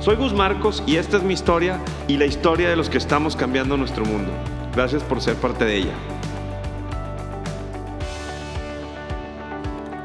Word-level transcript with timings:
Soy 0.00 0.14
Gus 0.14 0.32
Marcos 0.32 0.80
y 0.86 0.94
esta 0.94 1.16
es 1.16 1.24
mi 1.24 1.34
historia 1.34 1.80
y 2.06 2.18
la 2.18 2.24
historia 2.24 2.70
de 2.70 2.76
los 2.76 2.88
que 2.88 2.98
estamos 2.98 3.34
cambiando 3.34 3.76
nuestro 3.76 4.04
mundo. 4.04 4.30
Gracias 4.72 5.02
por 5.02 5.20
ser 5.20 5.34
parte 5.34 5.64
de 5.64 5.76
ella. 5.76 5.94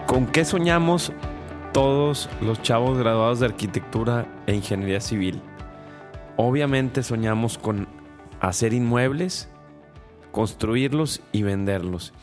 ¿Con 0.07 0.25
qué 0.25 0.45
soñamos 0.45 1.13
todos 1.73 2.27
los 2.41 2.59
chavos 2.63 2.98
graduados 2.98 3.39
de 3.39 3.45
arquitectura 3.45 4.25
e 4.48 4.55
ingeniería 4.55 4.99
civil? 4.99 5.43
Obviamente 6.37 7.03
soñamos 7.03 7.59
con 7.59 7.87
hacer 8.41 8.73
inmuebles, 8.73 9.48
construirlos 10.31 11.21
y 11.31 11.43
venderlos 11.43 12.13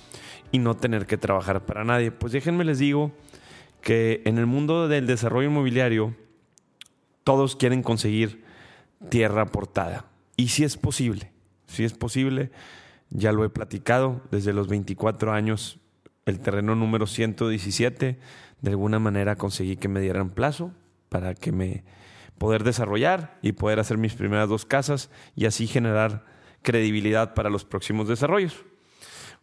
y 0.51 0.59
no 0.59 0.75
tener 0.75 1.07
que 1.07 1.17
trabajar 1.17 1.65
para 1.65 1.85
nadie. 1.85 2.11
Pues 2.11 2.33
déjenme 2.33 2.65
les 2.65 2.81
digo 2.81 3.13
que 3.81 4.23
en 4.25 4.39
el 4.39 4.47
mundo 4.47 4.89
del 4.89 5.07
desarrollo 5.07 5.49
inmobiliario 5.49 6.17
todos 7.31 7.55
quieren 7.55 7.85
conseguir 7.85 8.43
tierra 9.09 9.43
aportada. 9.43 10.07
Y 10.35 10.49
si 10.49 10.65
es 10.65 10.77
posible, 10.77 11.31
si 11.69 11.85
es 11.85 11.93
posible, 11.93 12.51
ya 13.09 13.31
lo 13.31 13.45
he 13.45 13.49
platicado, 13.49 14.21
desde 14.33 14.53
los 14.53 14.67
24 14.67 15.33
años, 15.33 15.79
el 16.27 16.41
terreno 16.41 16.75
número 16.75 17.07
117, 17.07 18.19
de 18.61 18.71
alguna 18.71 18.99
manera 18.99 19.37
conseguí 19.37 19.77
que 19.77 19.87
me 19.87 20.01
dieran 20.01 20.31
plazo 20.31 20.73
para 21.09 21.37
que 21.37 21.53
me 21.53 21.85
poder 22.37 22.65
desarrollar 22.65 23.39
y 23.43 23.53
poder 23.53 23.79
hacer 23.79 23.97
mis 23.97 24.15
primeras 24.15 24.49
dos 24.49 24.65
casas 24.65 25.09
y 25.37 25.47
así 25.47 25.69
generar 25.69 26.25
credibilidad 26.63 27.35
para 27.35 27.49
los 27.49 27.65
próximos 27.65 28.09
desarrollos. 28.09 28.65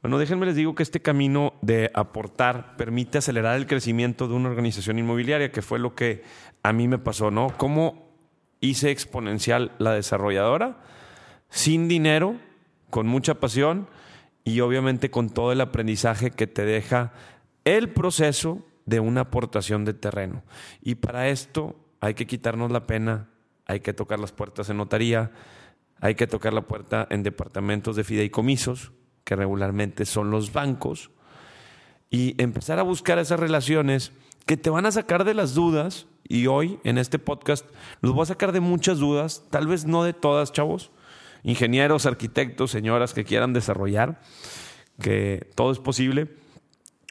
Bueno, 0.01 0.19
déjenme 0.19 0.45
les 0.45 0.55
digo 0.55 0.75
que 0.75 0.83
este 0.83 1.01
camino 1.01 1.53
de 1.61 1.89
aportar 1.93 2.77
permite 2.77 3.17
acelerar 3.17 3.57
el 3.57 3.65
crecimiento 3.65 4.27
de 4.27 4.35
una 4.35 4.49
organización 4.49 4.99
inmobiliaria, 4.99 5.51
que 5.51 5.63
fue 5.63 5.79
lo 5.79 5.95
que 5.95 6.23
a 6.61 6.71
mí 6.71 6.87
me 6.87 6.99
pasó, 6.99 7.31
¿no? 7.31 7.47
¿Cómo 7.57 8.07
hice 8.59 8.91
exponencial 8.91 9.71
la 9.79 9.93
desarrolladora? 9.93 10.77
Sin 11.49 11.87
dinero, 11.87 12.35
con 12.89 13.07
mucha 13.07 13.35
pasión 13.35 13.87
y 14.43 14.59
obviamente 14.59 15.09
con 15.09 15.29
todo 15.29 15.51
el 15.51 15.61
aprendizaje 15.61 16.29
que 16.31 16.47
te 16.47 16.63
deja 16.63 17.11
el 17.65 17.89
proceso 17.89 18.65
de 18.85 18.99
una 18.99 19.21
aportación 19.21 19.83
de 19.83 19.93
terreno. 19.93 20.43
Y 20.81 20.95
para 20.95 21.27
esto 21.27 21.75
hay 21.99 22.13
que 22.13 22.27
quitarnos 22.27 22.71
la 22.71 22.85
pena, 22.87 23.29
hay 23.65 23.79
que 23.79 23.93
tocar 23.93 24.19
las 24.19 24.31
puertas 24.31 24.69
en 24.69 24.77
notaría, 24.77 25.31
hay 25.99 26.15
que 26.15 26.27
tocar 26.27 26.53
la 26.53 26.61
puerta 26.61 27.07
en 27.09 27.23
departamentos 27.23 27.95
de 27.95 28.03
fideicomisos, 28.03 28.91
que 29.28 29.36
regularmente 29.36 30.06
son 30.06 30.31
los 30.31 30.53
bancos, 30.53 31.11
y 32.09 32.42
empezar 32.42 32.80
a 32.80 32.83
buscar 32.83 33.20
esas 33.20 33.38
relaciones 33.38 34.14
que 34.45 34.56
te 34.56 34.70
van 34.70 34.86
a 34.86 34.92
sacar 34.94 35.25
de 35.25 35.33
las 35.33 35.53
dudas. 35.53 36.08
Y 36.30 36.47
hoy 36.47 36.80
en 36.86 36.97
este 36.97 37.20
podcast 37.20 37.66
los 38.00 38.14
voy 38.14 38.23
a 38.23 38.28
sacar 38.28 38.53
de 38.53 38.61
muchas 38.61 39.00
dudas, 39.00 39.44
tal 39.50 39.67
vez 39.67 39.86
no 39.86 40.05
de 40.05 40.14
todas, 40.14 40.53
chavos, 40.53 40.92
ingenieros, 41.44 42.05
arquitectos, 42.05 42.72
señoras 42.72 43.14
que 43.14 43.25
quieran 43.25 43.52
desarrollar, 43.52 44.22
que 45.02 45.52
todo 45.55 45.73
es 45.73 45.80
posible. 45.80 46.33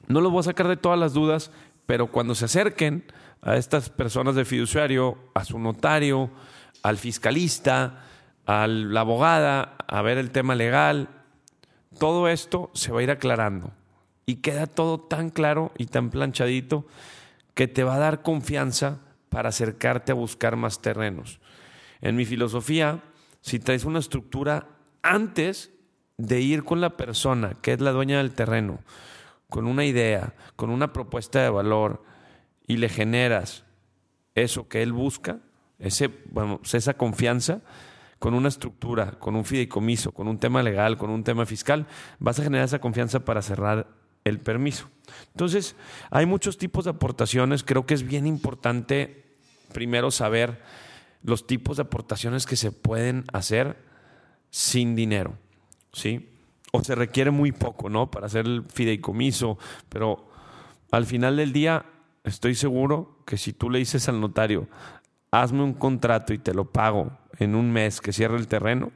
No 0.09 0.23
los 0.23 0.33
voy 0.33 0.41
a 0.41 0.45
sacar 0.45 0.69
de 0.69 0.79
todas 0.79 0.99
las 0.99 1.13
dudas, 1.13 1.51
pero 1.85 2.11
cuando 2.11 2.35
se 2.35 2.47
acerquen 2.47 3.05
a 3.43 3.57
estas 3.57 3.91
personas 3.91 4.37
de 4.37 4.47
fiduciario, 4.47 5.19
a 5.35 5.45
su 5.45 5.59
notario, 5.59 6.31
al 6.83 6.97
fiscalista, 6.97 8.07
a 8.47 8.67
la 8.67 9.01
abogada, 9.01 9.77
a 9.87 10.01
ver 10.01 10.17
el 10.17 10.31
tema 10.31 10.55
legal, 10.55 11.11
todo 11.99 12.29
esto 12.29 12.71
se 12.75 12.93
va 12.93 13.01
a 13.01 13.03
ir 13.03 13.11
aclarando 13.11 13.73
y 14.27 14.37
queda 14.37 14.67
todo 14.67 15.01
tan 15.01 15.31
claro 15.31 15.73
y 15.77 15.87
tan 15.87 16.11
planchadito 16.11 16.87
que 17.55 17.69
te 17.69 17.85
va 17.85 17.97
a 17.97 18.01
dar 18.01 18.23
confianza 18.23 19.01
para 19.29 19.51
acercarte 19.51 20.13
a 20.13 20.17
buscar 20.17 20.57
más 20.57 20.81
terrenos. 20.81 21.41
En 22.01 22.17
mi 22.17 22.25
filosofía, 22.25 23.03
si 23.41 23.59
traes 23.59 23.85
una 23.85 23.99
estructura 23.99 24.69
antes 25.03 25.73
de 26.19 26.41
ir 26.41 26.65
con 26.65 26.81
la 26.81 26.97
persona 26.97 27.55
que 27.63 27.73
es 27.73 27.81
la 27.81 27.93
dueña 27.93 28.19
del 28.19 28.33
terreno, 28.33 28.81
con 29.49 29.67
una 29.67 29.85
idea, 29.85 30.35
con 30.57 30.71
una 30.71 30.93
propuesta 30.93 31.43
de 31.43 31.51
valor, 31.51 32.03
y 32.67 32.79
le 32.79 32.89
generas 32.89 33.65
eso 34.35 34.69
que 34.69 34.83
él 34.83 34.93
busca, 34.93 35.39
ese, 35.79 36.11
esa 36.73 36.95
confianza, 36.95 37.61
con 38.19 38.35
una 38.35 38.49
estructura, 38.49 39.13
con 39.13 39.37
un 39.37 39.45
fideicomiso, 39.45 40.13
con 40.13 40.29
un 40.29 40.39
tema 40.39 40.63
legal, 40.63 40.97
con 40.97 41.11
un 41.11 41.25
tema 41.25 41.47
fiscal, 41.47 41.87
vas 42.19 42.39
a 42.39 42.45
generar 42.45 42.65
esa 42.65 42.81
confianza 42.81 43.25
para 43.25 43.43
cerrar 43.43 43.89
el 44.25 44.41
permiso. 44.41 44.89
Entonces, 45.33 45.77
hay 46.11 46.27
muchos 46.27 46.59
tipos 46.59 46.85
de 46.85 46.91
aportaciones. 46.91 47.63
Creo 47.63 47.87
que 47.87 47.95
es 47.95 48.03
bien 48.03 48.27
importante 48.27 49.25
primero 49.73 50.11
saber 50.11 50.63
los 51.23 51.47
tipos 51.47 51.77
de 51.77 51.85
aportaciones 51.85 52.47
que 52.47 52.57
se 52.57 52.73
pueden 52.73 53.25
hacer 53.33 53.77
sin 54.51 54.97
dinero, 54.97 55.35
¿sí? 55.93 56.31
O 56.73 56.83
se 56.83 56.95
requiere 56.95 57.31
muy 57.31 57.53
poco, 57.53 57.89
¿no? 57.89 58.11
Para 58.11 58.27
hacer 58.27 58.47
el 58.47 58.65
fideicomiso, 58.65 59.59
pero 59.89 60.29
al 60.91 61.07
final 61.07 61.37
del 61.37 61.53
día 61.53 61.87
estoy 62.25 62.55
seguro 62.55 63.19
que 63.27 63.37
si 63.37 63.53
tú 63.53 63.71
le 63.71 63.79
dices 63.79 64.09
al 64.09 64.21
notario, 64.21 64.69
hazme 65.31 65.63
un 65.63 65.75
contrato 65.75 66.33
y 66.33 66.39
te 66.39 66.55
lo 66.55 66.71
pago 66.73 67.11
en 67.39 67.55
un 67.55 67.73
mes 67.73 68.01
que 68.01 68.13
cierre 68.13 68.37
el 68.37 68.49
terreno, 68.49 68.93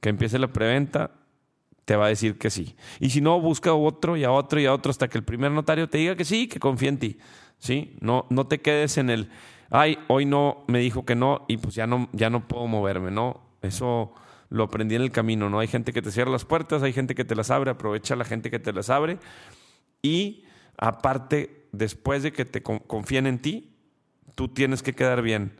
que 0.00 0.08
empiece 0.08 0.38
la 0.38 0.52
preventa, 0.52 1.10
te 1.84 1.96
va 1.96 2.06
a 2.06 2.08
decir 2.08 2.38
que 2.38 2.50
sí. 2.50 2.76
Y 3.00 3.10
si 3.10 3.20
no, 3.20 3.40
busca 3.40 3.72
otro 3.72 4.16
y 4.16 4.24
a 4.24 4.30
otro 4.30 4.60
y 4.60 4.66
a 4.66 4.74
otro 4.74 4.90
hasta 4.90 5.08
que 5.08 5.18
el 5.18 5.24
primer 5.24 5.50
notario 5.50 5.88
te 5.88 5.98
diga 5.98 6.16
que 6.16 6.24
sí, 6.24 6.46
que 6.46 6.60
confía 6.60 6.90
en 6.90 6.98
ti. 6.98 7.18
¿Sí? 7.58 7.96
No, 8.00 8.26
no 8.30 8.46
te 8.46 8.60
quedes 8.60 8.98
en 8.98 9.10
el, 9.10 9.30
ay, 9.70 9.98
hoy 10.08 10.26
no 10.26 10.64
me 10.68 10.78
dijo 10.78 11.04
que 11.04 11.16
no 11.16 11.44
y 11.48 11.56
pues 11.56 11.74
ya 11.74 11.86
no, 11.86 12.08
ya 12.12 12.30
no 12.30 12.46
puedo 12.46 12.66
moverme, 12.66 13.10
¿no? 13.10 13.40
Eso 13.62 14.12
lo 14.50 14.64
aprendí 14.64 14.94
en 14.94 15.02
el 15.02 15.10
camino, 15.10 15.50
¿no? 15.50 15.58
Hay 15.58 15.66
gente 15.66 15.92
que 15.92 16.02
te 16.02 16.12
cierra 16.12 16.30
las 16.30 16.44
puertas, 16.44 16.82
hay 16.82 16.92
gente 16.92 17.14
que 17.14 17.24
te 17.24 17.34
las 17.34 17.50
abre, 17.50 17.70
aprovecha 17.70 18.16
la 18.16 18.24
gente 18.24 18.50
que 18.50 18.58
te 18.58 18.72
las 18.72 18.90
abre 18.90 19.18
y 20.02 20.44
aparte, 20.76 21.66
después 21.72 22.22
de 22.22 22.32
que 22.32 22.44
te 22.44 22.62
confíen 22.62 23.26
en 23.26 23.40
ti, 23.40 23.77
tú 24.38 24.46
tienes 24.46 24.84
que 24.84 24.92
quedar 24.92 25.20
bien. 25.20 25.58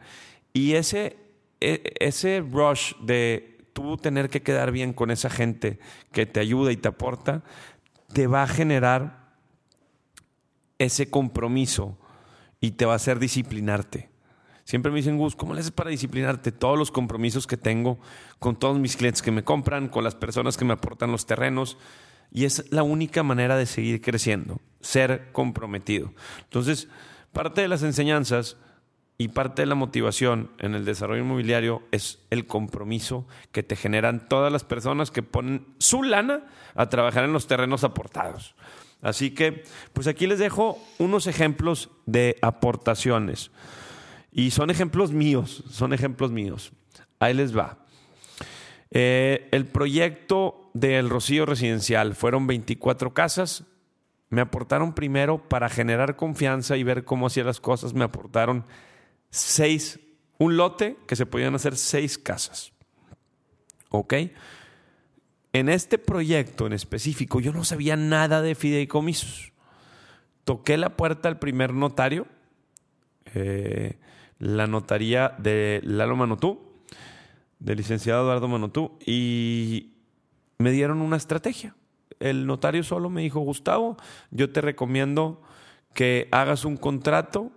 Y 0.52 0.74
ese, 0.74 1.16
e, 1.60 1.94
ese 1.98 2.44
rush 2.48 2.92
de 3.00 3.58
tú 3.72 3.96
tener 3.96 4.30
que 4.30 4.40
quedar 4.40 4.70
bien 4.70 4.92
con 4.92 5.10
esa 5.10 5.28
gente 5.30 5.80
que 6.12 6.26
te 6.26 6.38
ayuda 6.38 6.70
y 6.70 6.76
te 6.76 6.86
aporta, 6.86 7.42
te 8.12 8.28
va 8.28 8.44
a 8.44 8.46
generar 8.46 9.32
ese 10.78 11.10
compromiso 11.10 11.98
y 12.60 12.70
te 12.70 12.86
va 12.86 12.92
a 12.92 12.96
hacer 12.96 13.18
disciplinarte. 13.18 14.10
Siempre 14.62 14.92
me 14.92 14.98
dicen, 14.98 15.18
Gus, 15.18 15.34
¿cómo 15.34 15.54
le 15.54 15.60
haces 15.60 15.72
para 15.72 15.90
disciplinarte? 15.90 16.52
Todos 16.52 16.78
los 16.78 16.92
compromisos 16.92 17.48
que 17.48 17.56
tengo 17.56 17.98
con 18.38 18.54
todos 18.54 18.78
mis 18.78 18.96
clientes 18.96 19.22
que 19.22 19.32
me 19.32 19.42
compran, 19.42 19.88
con 19.88 20.04
las 20.04 20.14
personas 20.14 20.56
que 20.56 20.64
me 20.64 20.74
aportan 20.74 21.10
los 21.10 21.26
terrenos. 21.26 21.78
Y 22.30 22.44
es 22.44 22.70
la 22.70 22.84
única 22.84 23.24
manera 23.24 23.56
de 23.56 23.66
seguir 23.66 24.00
creciendo, 24.00 24.60
ser 24.80 25.32
comprometido. 25.32 26.12
Entonces, 26.44 26.86
parte 27.32 27.60
de 27.60 27.66
las 27.66 27.82
enseñanzas 27.82 28.56
y 29.20 29.28
parte 29.28 29.62
de 29.62 29.66
la 29.66 29.74
motivación 29.74 30.52
en 30.58 30.76
el 30.76 30.84
desarrollo 30.84 31.22
inmobiliario 31.22 31.82
es 31.90 32.20
el 32.30 32.46
compromiso 32.46 33.26
que 33.50 33.64
te 33.64 33.74
generan 33.74 34.28
todas 34.28 34.52
las 34.52 34.62
personas 34.62 35.10
que 35.10 35.24
ponen 35.24 35.66
su 35.78 36.04
lana 36.04 36.44
a 36.76 36.88
trabajar 36.88 37.24
en 37.24 37.32
los 37.32 37.48
terrenos 37.48 37.82
aportados. 37.82 38.54
Así 39.02 39.32
que, 39.32 39.64
pues 39.92 40.06
aquí 40.06 40.28
les 40.28 40.38
dejo 40.38 40.78
unos 40.98 41.26
ejemplos 41.26 41.90
de 42.06 42.36
aportaciones. 42.42 43.50
Y 44.30 44.52
son 44.52 44.70
ejemplos 44.70 45.10
míos, 45.10 45.64
son 45.68 45.92
ejemplos 45.92 46.30
míos. 46.30 46.72
Ahí 47.18 47.34
les 47.34 47.56
va. 47.56 47.78
Eh, 48.92 49.48
el 49.50 49.66
proyecto 49.66 50.70
del 50.74 51.10
Rocío 51.10 51.44
Residencial 51.44 52.14
fueron 52.14 52.46
24 52.46 53.14
casas. 53.14 53.64
Me 54.30 54.40
aportaron 54.40 54.94
primero 54.94 55.48
para 55.48 55.68
generar 55.68 56.14
confianza 56.14 56.76
y 56.76 56.84
ver 56.84 57.04
cómo 57.04 57.26
hacía 57.26 57.42
las 57.42 57.60
cosas. 57.60 57.94
Me 57.94 58.04
aportaron 58.04 58.64
seis, 59.30 60.00
un 60.38 60.56
lote 60.56 60.96
que 61.06 61.16
se 61.16 61.26
podían 61.26 61.54
hacer 61.54 61.76
seis 61.76 62.18
casas. 62.18 62.72
¿Ok? 63.90 64.14
En 65.52 65.68
este 65.68 65.98
proyecto 65.98 66.66
en 66.66 66.72
específico 66.72 67.40
yo 67.40 67.52
no 67.52 67.64
sabía 67.64 67.96
nada 67.96 68.42
de 68.42 68.54
fideicomisos. 68.54 69.52
Toqué 70.44 70.76
la 70.76 70.96
puerta 70.96 71.28
al 71.28 71.38
primer 71.38 71.72
notario, 71.74 72.26
eh, 73.34 73.98
la 74.38 74.66
notaría 74.66 75.34
de 75.38 75.80
Lalo 75.84 76.16
Manotú, 76.16 76.60
del 77.58 77.78
licenciado 77.78 78.22
Eduardo 78.22 78.48
Manotú, 78.48 78.98
y 79.04 79.94
me 80.58 80.70
dieron 80.70 81.00
una 81.00 81.16
estrategia. 81.16 81.74
El 82.20 82.46
notario 82.46 82.82
solo 82.82 83.10
me 83.10 83.22
dijo, 83.22 83.40
Gustavo, 83.40 83.96
yo 84.30 84.50
te 84.50 84.60
recomiendo 84.60 85.42
que 85.92 86.28
hagas 86.30 86.64
un 86.64 86.76
contrato 86.76 87.52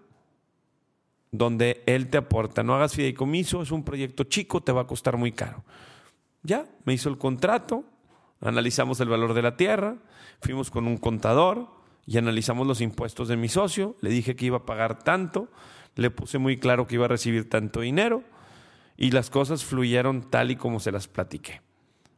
donde 1.32 1.82
él 1.86 2.10
te 2.10 2.18
aporta. 2.18 2.64
No 2.64 2.76
hagas 2.76 2.94
fideicomiso, 2.94 3.62
es 3.62 3.72
un 3.72 3.84
proyecto 3.84 4.26
chico, 4.26 4.62
te 4.62 4.72
va 4.72 4.82
a 4.82 4.88
costar 4.88 5.18
muy 5.18 5.32
caro. 5.32 5.64
Ya, 6.44 6.66
me 6.86 6.94
hizo 6.94 7.10
el 7.10 7.18
contrato, 7.18 7.86
analizamos 8.42 9.00
el 9.00 9.10
valor 9.10 9.34
de 9.34 9.42
la 9.42 9.56
tierra, 9.56 9.98
fuimos 10.42 10.72
con 10.72 10.88
un 10.88 10.98
contador 10.98 11.68
y 12.06 12.18
analizamos 12.18 12.68
los 12.68 12.82
impuestos 12.82 13.28
de 13.28 13.38
mi 13.38 13.48
socio, 13.48 13.96
le 14.02 14.10
dije 14.10 14.36
que 14.36 14.48
iba 14.48 14.58
a 14.58 14.66
pagar 14.66 15.04
tanto, 15.04 15.50
le 15.96 16.10
puse 16.10 16.38
muy 16.38 16.58
claro 16.58 16.88
que 16.88 16.96
iba 16.96 17.06
a 17.06 17.10
recibir 17.10 17.50
tanto 17.50 17.82
dinero 17.82 18.24
y 18.98 19.12
las 19.12 19.30
cosas 19.30 19.64
fluyeron 19.64 20.30
tal 20.30 20.52
y 20.52 20.56
como 20.56 20.80
se 20.80 20.92
las 20.92 21.08
platiqué. 21.08 21.62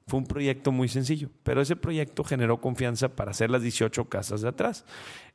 Fue 0.07 0.19
un 0.19 0.25
proyecto 0.25 0.71
muy 0.71 0.89
sencillo, 0.89 1.30
pero 1.44 1.62
ese 1.62 1.75
proyecto 1.75 2.24
generó 2.24 2.59
confianza 2.59 3.16
para 3.16 3.31
hacer 3.31 3.50
las 3.50 3.62
18 3.62 4.09
casas 4.09 4.42
de 4.42 4.50
atrás, 4.50 4.86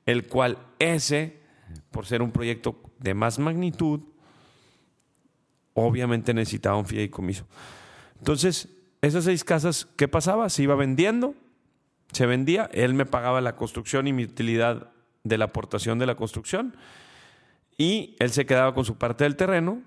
el 0.05 0.27
cual 0.27 0.59
ese, 0.79 1.38
por 1.91 2.06
ser 2.06 2.23
un 2.23 2.31
proyecto 2.31 2.81
de 2.99 3.15
más 3.15 3.38
magnitud, 3.38 4.00
obviamente 5.75 6.35
necesitaba 6.35 6.76
un 6.76 6.87
fideicomiso. 6.87 7.47
Entonces, 8.19 8.69
esas 9.00 9.25
seis 9.25 9.44
casas, 9.44 9.87
¿qué 9.97 10.09
pasaba? 10.09 10.49
Se 10.49 10.62
iba 10.62 10.75
vendiendo, 10.75 11.35
se 12.12 12.26
vendía, 12.26 12.69
él 12.73 12.94
me 12.94 13.06
pagaba 13.06 13.41
la 13.41 13.56
construcción 13.56 14.06
y 14.06 14.12
mi 14.12 14.25
utilidad 14.25 14.91
de 15.25 15.38
la 15.38 15.47
aportación 15.47 15.99
de 15.99 16.06
la 16.06 16.17
construcción, 16.17 16.76
y 17.76 18.17
él 18.19 18.31
se 18.31 18.47
quedaba 18.47 18.75
con 18.75 18.85
su 18.85 18.97
parte 18.97 19.25
del 19.25 19.37
terreno, 19.37 19.82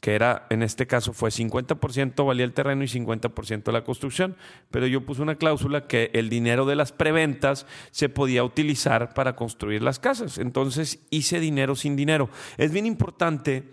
que 0.00 0.14
era, 0.14 0.46
en 0.50 0.62
este 0.62 0.86
caso 0.86 1.12
fue 1.12 1.30
50% 1.30 2.26
valía 2.26 2.44
el 2.44 2.52
terreno 2.52 2.84
y 2.84 2.86
50% 2.86 3.72
la 3.72 3.84
construcción, 3.84 4.36
pero 4.70 4.86
yo 4.86 5.04
puse 5.04 5.22
una 5.22 5.36
cláusula 5.36 5.86
que 5.86 6.10
el 6.14 6.28
dinero 6.28 6.66
de 6.66 6.76
las 6.76 6.92
preventas 6.92 7.66
se 7.90 8.08
podía 8.08 8.44
utilizar 8.44 9.14
para 9.14 9.34
construir 9.34 9.82
las 9.82 9.98
casas. 9.98 10.38
Entonces 10.38 11.00
hice 11.10 11.40
dinero 11.40 11.74
sin 11.74 11.96
dinero. 11.96 12.28
Es 12.56 12.72
bien 12.72 12.86
importante 12.86 13.64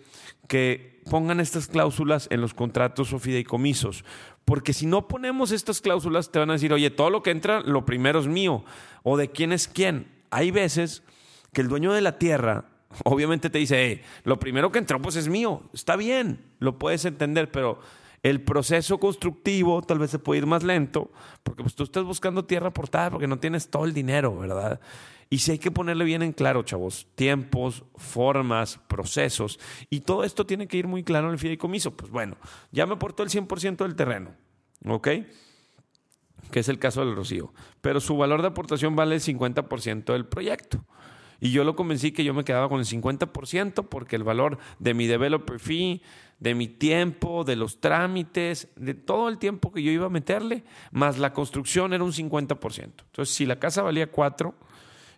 que 0.47 1.01
pongan 1.09 1.39
estas 1.39 1.67
cláusulas 1.67 2.27
en 2.31 2.41
los 2.41 2.53
contratos 2.53 3.13
o 3.13 3.19
fideicomisos, 3.19 4.03
porque 4.43 4.73
si 4.73 4.85
no 4.85 5.07
ponemos 5.07 5.51
estas 5.51 5.81
cláusulas 5.81 6.31
te 6.31 6.39
van 6.39 6.49
a 6.49 6.53
decir, 6.53 6.73
oye, 6.73 6.89
todo 6.89 7.09
lo 7.09 7.23
que 7.23 7.31
entra, 7.31 7.61
lo 7.61 7.85
primero 7.85 8.19
es 8.19 8.27
mío, 8.27 8.63
o 9.03 9.17
de 9.17 9.29
quién 9.29 9.51
es 9.51 9.67
quién. 9.67 10.07
Hay 10.31 10.51
veces 10.51 11.03
que 11.53 11.61
el 11.61 11.67
dueño 11.67 11.93
de 11.93 12.01
la 12.01 12.17
tierra 12.17 12.65
obviamente 13.03 13.49
te 13.49 13.57
dice, 13.59 14.01
lo 14.23 14.39
primero 14.39 14.71
que 14.71 14.79
entró 14.79 15.01
pues 15.01 15.15
es 15.15 15.27
mío, 15.27 15.61
está 15.73 15.95
bien, 15.95 16.39
lo 16.59 16.77
puedes 16.77 17.05
entender, 17.05 17.51
pero 17.51 17.79
el 18.23 18.41
proceso 18.41 18.97
constructivo 18.99 19.81
tal 19.83 19.99
vez 19.99 20.09
se 20.09 20.19
puede 20.19 20.39
ir 20.39 20.47
más 20.47 20.63
lento, 20.63 21.11
porque 21.43 21.61
pues 21.61 21.75
tú 21.75 21.83
estás 21.83 22.03
buscando 22.03 22.45
tierra 22.45 22.73
portada 22.73 23.11
porque 23.11 23.27
no 23.27 23.37
tienes 23.37 23.69
todo 23.69 23.85
el 23.85 23.93
dinero, 23.93 24.35
¿verdad? 24.37 24.79
Y 25.29 25.39
si 25.39 25.51
hay 25.51 25.59
que 25.59 25.71
ponerle 25.71 26.05
bien 26.05 26.21
en 26.21 26.33
claro, 26.33 26.63
chavos, 26.63 27.07
tiempos, 27.15 27.83
formas, 27.95 28.79
procesos, 28.87 29.59
y 29.89 30.01
todo 30.01 30.23
esto 30.23 30.45
tiene 30.45 30.67
que 30.67 30.77
ir 30.77 30.87
muy 30.87 31.03
claro 31.03 31.27
en 31.27 31.33
el 31.33 31.39
fideicomiso. 31.39 31.95
Pues 31.95 32.11
bueno, 32.11 32.37
ya 32.71 32.85
me 32.85 32.93
aportó 32.93 33.21
el 33.21 33.29
100% 33.29 33.77
del 33.77 33.95
terreno, 33.95 34.31
¿ok? 34.87 35.07
Que 36.51 36.59
es 36.59 36.69
el 36.69 36.79
caso 36.79 37.05
del 37.05 37.15
Rocío, 37.15 37.53
pero 37.81 37.99
su 37.99 38.17
valor 38.17 38.41
de 38.41 38.47
aportación 38.47 38.95
vale 38.95 39.15
el 39.15 39.21
50% 39.21 40.13
del 40.13 40.25
proyecto. 40.25 40.83
Y 41.39 41.51
yo 41.51 41.63
lo 41.63 41.75
convencí 41.75 42.11
que 42.11 42.23
yo 42.23 42.33
me 42.33 42.43
quedaba 42.43 42.69
con 42.69 42.79
el 42.79 42.85
50% 42.85 43.87
porque 43.87 44.15
el 44.15 44.23
valor 44.23 44.57
de 44.79 44.93
mi 44.93 45.07
developer 45.07 45.59
fee, 45.59 46.01
de 46.39 46.55
mi 46.55 46.67
tiempo, 46.67 47.43
de 47.43 47.55
los 47.55 47.79
trámites, 47.79 48.69
de 48.75 48.93
todo 48.93 49.29
el 49.29 49.37
tiempo 49.37 49.71
que 49.71 49.83
yo 49.83 49.91
iba 49.91 50.07
a 50.07 50.09
meterle, 50.09 50.63
más 50.91 51.17
la 51.17 51.33
construcción 51.33 51.93
era 51.93 52.03
un 52.03 52.11
50%. 52.11 52.83
Entonces, 52.83 53.35
si 53.35 53.45
la 53.45 53.59
casa 53.59 53.81
valía 53.81 54.11
4 54.11 54.53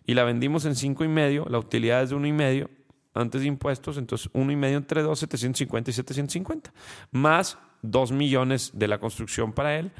y 0.06 0.14
la 0.14 0.24
vendimos 0.24 0.64
en 0.64 0.74
5 0.74 1.04
y 1.04 1.08
medio, 1.08 1.46
la 1.48 1.58
utilidad 1.58 2.02
es 2.02 2.10
de 2.10 2.16
1 2.16 2.26
y 2.26 2.32
medio 2.32 2.70
antes 3.14 3.40
de 3.40 3.48
impuestos, 3.48 3.98
entonces 3.98 4.30
1 4.32 4.52
y 4.52 4.56
medio 4.56 4.76
entre 4.78 5.02
2, 5.02 5.18
750 5.18 5.90
y 5.90 5.94
750, 5.94 6.72
más 7.10 7.58
2 7.82 8.12
millones 8.12 8.72
de 8.74 8.88
la 8.88 8.98
construcción 8.98 9.52
para 9.52 9.78
él, 9.78 9.92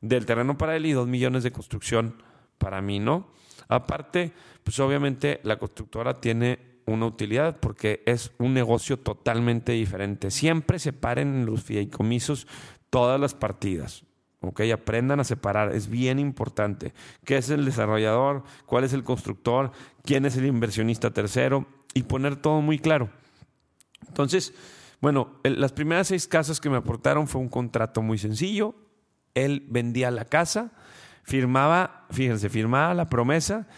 del 0.00 0.26
terreno 0.26 0.58
para 0.58 0.76
él 0.76 0.86
y 0.86 0.92
2 0.92 1.08
millones 1.08 1.42
de 1.42 1.50
construcción 1.50 2.22
para 2.58 2.82
mí, 2.82 3.00
¿no? 3.00 3.28
Aparte, 3.68 4.32
pues 4.64 4.78
obviamente 4.80 5.40
la 5.44 5.58
constructora 5.58 6.20
tiene 6.20 6.58
una 6.86 7.06
utilidad 7.06 7.58
porque 7.60 8.02
es 8.06 8.32
un 8.38 8.54
negocio 8.54 8.98
totalmente 8.98 9.72
diferente. 9.72 10.30
Siempre 10.30 10.78
separen 10.78 11.28
en 11.34 11.46
los 11.46 11.62
fideicomisos 11.62 12.46
todas 12.90 13.20
las 13.20 13.34
partidas. 13.34 14.04
¿ok? 14.40 14.62
Aprendan 14.72 15.20
a 15.20 15.24
separar, 15.24 15.74
es 15.74 15.88
bien 15.88 16.18
importante. 16.18 16.94
¿Qué 17.24 17.36
es 17.36 17.50
el 17.50 17.64
desarrollador? 17.64 18.44
¿Cuál 18.66 18.84
es 18.84 18.92
el 18.92 19.04
constructor? 19.04 19.72
¿Quién 20.02 20.24
es 20.24 20.36
el 20.36 20.46
inversionista 20.46 21.10
tercero? 21.12 21.66
Y 21.94 22.04
poner 22.04 22.36
todo 22.36 22.60
muy 22.60 22.78
claro. 22.78 23.10
Entonces, 24.06 24.54
bueno, 25.00 25.40
las 25.44 25.72
primeras 25.72 26.08
seis 26.08 26.26
casas 26.26 26.60
que 26.60 26.70
me 26.70 26.76
aportaron 26.76 27.28
fue 27.28 27.40
un 27.40 27.48
contrato 27.48 28.02
muy 28.02 28.18
sencillo. 28.18 28.74
Él 29.34 29.66
vendía 29.68 30.10
la 30.10 30.24
casa 30.24 30.72
firmaba, 31.28 32.06
fíjense, 32.10 32.48
firmaba 32.48 32.94
la 32.94 33.10
promesa 33.10 33.68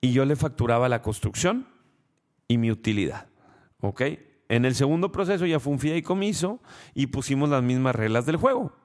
y 0.00 0.12
yo 0.12 0.24
le 0.24 0.34
facturaba 0.34 0.88
la 0.88 1.02
construcción 1.02 1.68
y 2.48 2.58
mi 2.58 2.72
utilidad. 2.72 3.28
¿Ok? 3.80 4.02
En 4.48 4.64
el 4.64 4.74
segundo 4.74 5.12
proceso 5.12 5.46
ya 5.46 5.60
fue 5.60 5.72
un 5.72 5.78
fideicomiso 5.78 6.60
y 6.94 7.06
pusimos 7.06 7.48
las 7.48 7.62
mismas 7.62 7.94
reglas 7.94 8.26
del 8.26 8.36
juego. 8.36 8.76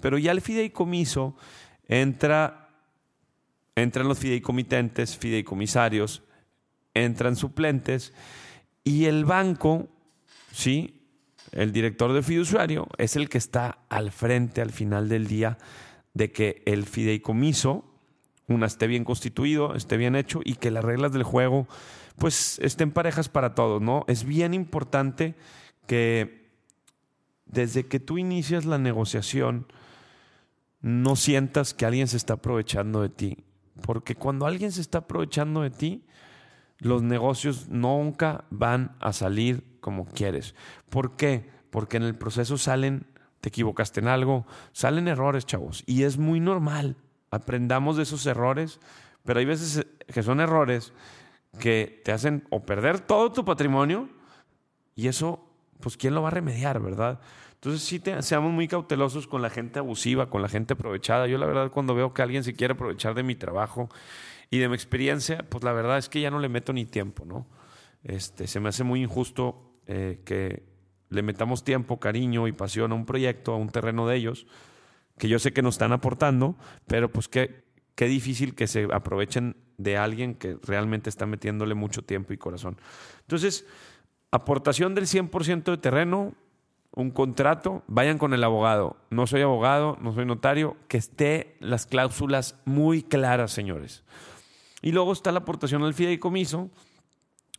Pero 0.00 0.18
ya 0.18 0.32
el 0.32 0.40
fideicomiso 0.40 1.36
entra, 1.86 2.68
entran 3.76 4.08
los 4.08 4.18
fideicomitentes, 4.18 5.16
fideicomisarios, 5.16 6.24
entran 6.94 7.36
suplentes 7.36 8.12
y 8.82 9.04
el 9.04 9.24
banco, 9.24 9.88
¿sí? 10.50 10.94
El 11.52 11.72
director 11.72 12.12
de 12.12 12.22
fiduciario 12.22 12.88
es 12.98 13.14
el 13.14 13.28
que 13.28 13.38
está 13.38 13.78
al 13.88 14.10
frente 14.10 14.62
al 14.62 14.72
final 14.72 15.08
del 15.08 15.28
día 15.28 15.58
de 16.14 16.32
que 16.32 16.62
el 16.66 16.86
fideicomiso, 16.86 17.84
una, 18.46 18.66
esté 18.66 18.86
bien 18.86 19.04
constituido, 19.04 19.74
esté 19.74 19.96
bien 19.96 20.16
hecho 20.16 20.40
y 20.44 20.54
que 20.54 20.70
las 20.70 20.84
reglas 20.84 21.12
del 21.12 21.22
juego 21.22 21.66
pues 22.16 22.58
estén 22.60 22.90
parejas 22.90 23.28
para 23.28 23.54
todos, 23.54 23.80
¿no? 23.80 24.04
Es 24.08 24.24
bien 24.24 24.52
importante 24.52 25.36
que 25.86 26.50
desde 27.46 27.86
que 27.86 28.00
tú 28.00 28.18
inicias 28.18 28.64
la 28.64 28.78
negociación 28.78 29.66
no 30.80 31.16
sientas 31.16 31.74
que 31.74 31.86
alguien 31.86 32.08
se 32.08 32.16
está 32.16 32.34
aprovechando 32.34 33.02
de 33.02 33.08
ti, 33.08 33.44
porque 33.82 34.14
cuando 34.14 34.46
alguien 34.46 34.72
se 34.72 34.80
está 34.80 34.98
aprovechando 34.98 35.62
de 35.62 35.70
ti, 35.70 36.04
los 36.78 37.02
negocios 37.02 37.68
nunca 37.68 38.44
van 38.50 38.96
a 39.00 39.12
salir 39.12 39.78
como 39.80 40.06
quieres. 40.06 40.54
¿Por 40.88 41.16
qué? 41.16 41.50
Porque 41.70 41.96
en 41.96 42.04
el 42.04 42.14
proceso 42.14 42.58
salen 42.58 43.06
te 43.40 43.48
equivocaste 43.48 44.00
en 44.00 44.08
algo, 44.08 44.46
salen 44.72 45.08
errores, 45.08 45.46
chavos, 45.46 45.82
y 45.86 46.02
es 46.02 46.18
muy 46.18 46.40
normal. 46.40 46.96
Aprendamos 47.30 47.96
de 47.96 48.04
esos 48.04 48.26
errores, 48.26 48.80
pero 49.24 49.38
hay 49.38 49.44
veces 49.44 49.86
que 50.12 50.22
son 50.22 50.40
errores 50.40 50.92
que 51.58 52.00
te 52.04 52.12
hacen 52.12 52.46
o 52.50 52.64
perder 52.64 53.00
todo 53.00 53.32
tu 53.32 53.44
patrimonio 53.44 54.08
y 54.94 55.08
eso, 55.08 55.44
pues, 55.80 55.96
¿quién 55.96 56.14
lo 56.14 56.22
va 56.22 56.28
a 56.28 56.32
remediar, 56.32 56.80
verdad? 56.80 57.20
Entonces, 57.54 57.82
sí, 57.82 58.00
seamos 58.20 58.52
muy 58.52 58.68
cautelosos 58.68 59.26
con 59.26 59.42
la 59.42 59.50
gente 59.50 59.78
abusiva, 59.78 60.30
con 60.30 60.42
la 60.42 60.48
gente 60.48 60.74
aprovechada. 60.74 61.26
Yo, 61.26 61.38
la 61.38 61.46
verdad, 61.46 61.70
cuando 61.70 61.94
veo 61.94 62.14
que 62.14 62.22
alguien 62.22 62.44
se 62.44 62.54
quiere 62.54 62.74
aprovechar 62.74 63.14
de 63.14 63.22
mi 63.22 63.34
trabajo 63.34 63.88
y 64.50 64.58
de 64.58 64.68
mi 64.68 64.74
experiencia, 64.74 65.44
pues 65.48 65.64
la 65.64 65.72
verdad 65.72 65.98
es 65.98 66.08
que 66.08 66.20
ya 66.20 66.30
no 66.30 66.38
le 66.38 66.48
meto 66.48 66.72
ni 66.72 66.84
tiempo, 66.84 67.24
¿no? 67.24 67.46
Este, 68.04 68.46
se 68.46 68.60
me 68.60 68.68
hace 68.68 68.84
muy 68.84 69.02
injusto 69.02 69.72
eh, 69.86 70.20
que 70.24 70.62
le 71.10 71.22
metamos 71.22 71.64
tiempo, 71.64 71.98
cariño 71.98 72.48
y 72.48 72.52
pasión 72.52 72.92
a 72.92 72.94
un 72.94 73.06
proyecto, 73.06 73.52
a 73.52 73.56
un 73.56 73.68
terreno 73.68 74.06
de 74.06 74.16
ellos, 74.16 74.46
que 75.18 75.28
yo 75.28 75.38
sé 75.38 75.52
que 75.52 75.62
nos 75.62 75.74
están 75.74 75.92
aportando, 75.92 76.56
pero 76.86 77.10
pues 77.10 77.28
qué, 77.28 77.64
qué 77.94 78.06
difícil 78.06 78.54
que 78.54 78.66
se 78.66 78.88
aprovechen 78.92 79.56
de 79.78 79.96
alguien 79.96 80.34
que 80.34 80.56
realmente 80.62 81.08
está 81.08 81.26
metiéndole 81.26 81.74
mucho 81.74 82.02
tiempo 82.02 82.32
y 82.32 82.36
corazón. 82.38 82.76
Entonces, 83.20 83.66
aportación 84.30 84.94
del 84.94 85.06
100% 85.06 85.64
de 85.64 85.78
terreno, 85.78 86.34
un 86.92 87.10
contrato, 87.10 87.84
vayan 87.86 88.18
con 88.18 88.34
el 88.34 88.44
abogado. 88.44 88.96
No 89.10 89.26
soy 89.26 89.42
abogado, 89.42 89.96
no 90.00 90.12
soy 90.12 90.26
notario, 90.26 90.76
que 90.88 90.98
esté 90.98 91.56
las 91.60 91.86
cláusulas 91.86 92.56
muy 92.64 93.02
claras, 93.02 93.52
señores. 93.52 94.04
Y 94.82 94.92
luego 94.92 95.12
está 95.12 95.32
la 95.32 95.40
aportación 95.40 95.82
al 95.82 95.94
fideicomiso, 95.94 96.70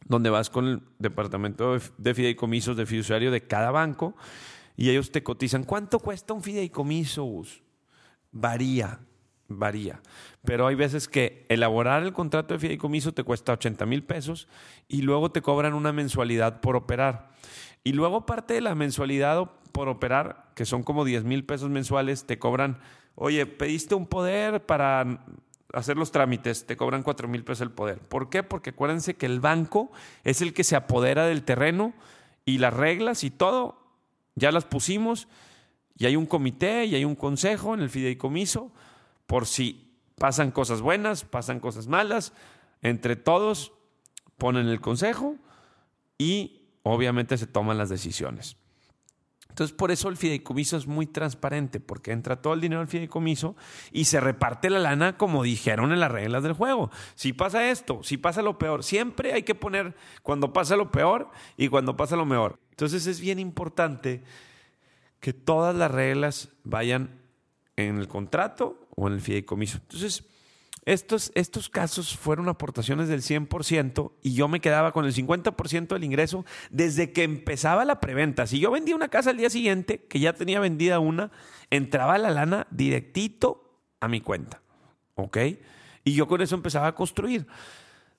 donde 0.09 0.29
vas 0.29 0.49
con 0.49 0.67
el 0.67 0.81
departamento 0.97 1.77
de 1.97 2.13
fideicomisos 2.13 2.75
de 2.75 2.85
fiduciario 2.85 3.31
de 3.31 3.47
cada 3.47 3.71
banco 3.71 4.15
y 4.75 4.89
ellos 4.89 5.11
te 5.11 5.23
cotizan. 5.23 5.63
¿Cuánto 5.63 5.99
cuesta 5.99 6.33
un 6.33 6.43
fideicomiso? 6.43 7.43
Varía, 8.31 8.99
varía. 9.47 10.01
Pero 10.43 10.67
hay 10.67 10.75
veces 10.75 11.07
que 11.07 11.45
elaborar 11.47 12.03
el 12.03 12.11
contrato 12.11 12.53
de 12.53 12.59
fideicomiso 12.59 13.13
te 13.13 13.23
cuesta 13.23 13.53
80 13.53 13.85
mil 13.85 14.03
pesos 14.03 14.49
y 14.89 15.03
luego 15.03 15.31
te 15.31 15.41
cobran 15.41 15.73
una 15.73 15.93
mensualidad 15.93 16.59
por 16.59 16.75
operar. 16.75 17.29
Y 17.85 17.93
luego 17.93 18.25
parte 18.25 18.55
de 18.55 18.61
la 18.61 18.75
mensualidad 18.75 19.49
por 19.71 19.87
operar, 19.87 20.51
que 20.55 20.65
son 20.65 20.83
como 20.83 21.05
10 21.05 21.23
mil 21.23 21.45
pesos 21.45 21.69
mensuales, 21.69 22.25
te 22.25 22.39
cobran 22.39 22.79
Oye, 23.21 23.45
pediste 23.45 23.95
un 23.95 24.07
poder 24.07 24.65
para 24.65 25.25
hacer 25.73 25.97
los 25.97 26.11
trámites, 26.11 26.65
te 26.65 26.77
cobran 26.77 27.03
cuatro 27.03 27.27
mil 27.27 27.43
pesos 27.43 27.61
el 27.61 27.71
poder. 27.71 27.99
¿Por 27.99 28.29
qué? 28.29 28.43
Porque 28.43 28.71
acuérdense 28.71 29.15
que 29.15 29.25
el 29.25 29.39
banco 29.39 29.91
es 30.23 30.41
el 30.41 30.53
que 30.53 30.63
se 30.63 30.75
apodera 30.75 31.25
del 31.25 31.43
terreno 31.43 31.93
y 32.45 32.57
las 32.57 32.73
reglas 32.73 33.23
y 33.23 33.29
todo, 33.29 33.77
ya 34.35 34.51
las 34.51 34.65
pusimos 34.65 35.27
y 35.97 36.05
hay 36.05 36.15
un 36.15 36.25
comité 36.25 36.85
y 36.85 36.95
hay 36.95 37.05
un 37.05 37.15
consejo 37.15 37.73
en 37.73 37.81
el 37.81 37.89
fideicomiso 37.89 38.71
por 39.27 39.45
si 39.45 39.91
pasan 40.15 40.51
cosas 40.51 40.81
buenas, 40.81 41.23
pasan 41.23 41.59
cosas 41.59 41.87
malas, 41.87 42.33
entre 42.81 43.15
todos 43.15 43.73
ponen 44.37 44.67
el 44.67 44.81
consejo 44.81 45.35
y 46.17 46.61
obviamente 46.83 47.37
se 47.37 47.47
toman 47.47 47.77
las 47.77 47.89
decisiones. 47.89 48.57
Entonces, 49.49 49.75
por 49.75 49.91
eso 49.91 50.07
el 50.07 50.15
fideicomiso 50.15 50.77
es 50.77 50.87
muy 50.87 51.05
transparente, 51.05 51.79
porque 51.79 52.11
entra 52.11 52.41
todo 52.41 52.53
el 52.53 52.61
dinero 52.61 52.81
al 52.81 52.87
fideicomiso 52.87 53.55
y 53.91 54.05
se 54.05 54.21
reparte 54.21 54.69
la 54.69 54.79
lana 54.79 55.17
como 55.17 55.43
dijeron 55.43 55.91
en 55.91 55.99
las 55.99 56.11
reglas 56.11 56.43
del 56.43 56.53
juego. 56.53 56.91
Si 57.15 57.33
pasa 57.33 57.69
esto, 57.69 58.01
si 58.03 58.17
pasa 58.17 58.41
lo 58.41 58.57
peor, 58.57 58.83
siempre 58.83 59.33
hay 59.33 59.43
que 59.43 59.55
poner 59.55 59.95
cuando 60.23 60.53
pasa 60.53 60.77
lo 60.77 60.91
peor 60.91 61.29
y 61.57 61.67
cuando 61.67 61.97
pasa 61.97 62.15
lo 62.15 62.25
mejor. 62.25 62.57
Entonces, 62.69 63.05
es 63.07 63.19
bien 63.19 63.39
importante 63.39 64.23
que 65.19 65.33
todas 65.33 65.75
las 65.75 65.91
reglas 65.91 66.49
vayan 66.63 67.19
en 67.75 67.97
el 67.97 68.07
contrato 68.07 68.87
o 68.95 69.07
en 69.07 69.13
el 69.15 69.21
fideicomiso. 69.21 69.79
Entonces, 69.81 70.23
estos, 70.89 71.31
estos 71.35 71.69
casos 71.69 72.17
fueron 72.17 72.49
aportaciones 72.49 73.09
del 73.09 73.21
100% 73.21 74.11
y 74.23 74.33
yo 74.33 74.47
me 74.47 74.59
quedaba 74.59 74.91
con 74.91 75.05
el 75.05 75.13
50% 75.13 75.87
del 75.89 76.03
ingreso 76.03 76.45
desde 76.71 77.11
que 77.11 77.21
empezaba 77.21 77.85
la 77.85 77.99
preventa. 77.99 78.47
Si 78.47 78.59
yo 78.59 78.71
vendía 78.71 78.95
una 78.95 79.09
casa 79.09 79.29
al 79.29 79.37
día 79.37 79.51
siguiente, 79.51 79.99
que 80.09 80.19
ya 80.19 80.33
tenía 80.33 80.59
vendida 80.59 80.97
una, 80.97 81.29
entraba 81.69 82.17
la 82.17 82.31
lana 82.31 82.65
directito 82.71 83.77
a 83.99 84.07
mi 84.07 84.19
cuenta. 84.19 84.63
¿Ok? 85.13 85.37
Y 86.03 86.15
yo 86.15 86.27
con 86.27 86.41
eso 86.41 86.55
empezaba 86.55 86.87
a 86.87 86.95
construir. 86.95 87.45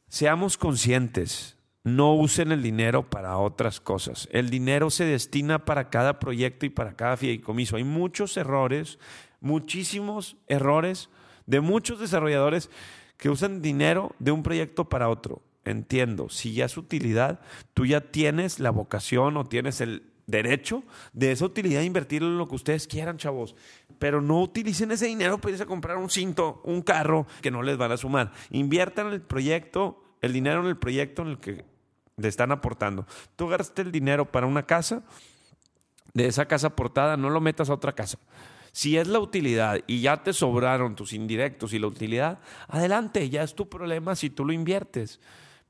Seamos 0.07 0.57
conscientes, 0.57 1.57
no 1.83 2.15
usen 2.15 2.53
el 2.53 2.62
dinero 2.62 3.11
para 3.11 3.37
otras 3.39 3.81
cosas. 3.81 4.29
El 4.31 4.49
dinero 4.49 4.91
se 4.91 5.05
destina 5.05 5.65
para 5.65 5.91
cada 5.91 6.21
proyecto 6.21 6.67
y 6.67 6.71
para 6.71 6.95
cada 6.95 7.17
fideicomiso. 7.17 7.75
Hay 7.75 7.85
muchos 7.85 8.37
errores, 8.37 9.00
muchísimos 9.41 10.37
errores 10.47 11.11
de 11.50 11.61
muchos 11.61 11.99
desarrolladores 11.99 12.71
que 13.16 13.28
usan 13.28 13.61
dinero 13.61 14.14
de 14.21 14.30
un 14.30 14.45
proyecto 14.45 14.88
para 14.88 15.09
otro. 15.09 15.42
Entiendo, 15.64 16.28
si 16.28 16.54
ya 16.54 16.66
es 16.66 16.76
utilidad, 16.76 17.40
tú 17.75 17.85
ya 17.87 18.00
tienes 18.00 18.61
la 18.61 18.71
vocación 18.71 19.37
o 19.37 19.45
tienes 19.45 19.80
el 19.80 20.04
derecho 20.26 20.85
de 21.12 21.33
esa 21.33 21.45
utilidad 21.45 21.83
invertirlo 21.83 22.28
en 22.28 22.38
lo 22.38 22.47
que 22.47 22.54
ustedes 22.54 22.87
quieran, 22.87 23.19
chavos. 23.19 23.57
Pero 23.99 24.23
no 24.23 24.40
utilicen 24.40 24.92
ese 24.92 25.07
dinero 25.07 25.38
para 25.38 25.50
irse 25.50 25.64
a 25.64 25.66
comprar 25.66 25.97
un 25.97 26.09
cinto, 26.09 26.62
un 26.64 26.83
carro 26.83 27.26
que 27.42 27.50
no 27.50 27.62
les 27.62 27.76
van 27.76 27.90
a 27.90 27.97
sumar. 27.97 28.30
Inviertan 28.50 29.09
el 29.09 29.21
proyecto, 29.21 30.04
el 30.23 30.33
dinero 30.33 30.61
en 30.61 30.66
el 30.66 30.76
proyecto 30.76 31.23
en 31.23 31.28
el 31.28 31.38
que 31.38 31.64
le 32.16 32.28
están 32.28 32.52
aportando. 32.52 33.07
Tú 33.35 33.49
gastes 33.49 33.85
el 33.85 33.90
dinero 33.90 34.30
para 34.30 34.47
una 34.47 34.66
casa, 34.66 35.02
de 36.14 36.26
esa 36.26 36.47
casa 36.47 36.69
aportada, 36.69 37.16
no 37.16 37.28
lo 37.28 37.40
metas 37.40 37.71
a 37.71 37.75
otra 37.75 37.92
casa. 37.92 38.19
Si 38.73 38.97
es 38.97 39.09
la 39.09 39.19
utilidad 39.19 39.81
y 39.87 40.00
ya 40.00 40.23
te 40.23 40.33
sobraron 40.33 40.95
tus 40.95 41.12
indirectos 41.12 41.73
y 41.73 41.79
la 41.79 41.89
utilidad, 41.89 42.39
adelante, 42.69 43.29
ya 43.29 43.43
es 43.43 43.55
tu 43.55 43.69
problema 43.69 44.15
si 44.15 44.31
tú 44.31 44.45
lo 44.45 44.53
inviertes. 44.53 45.21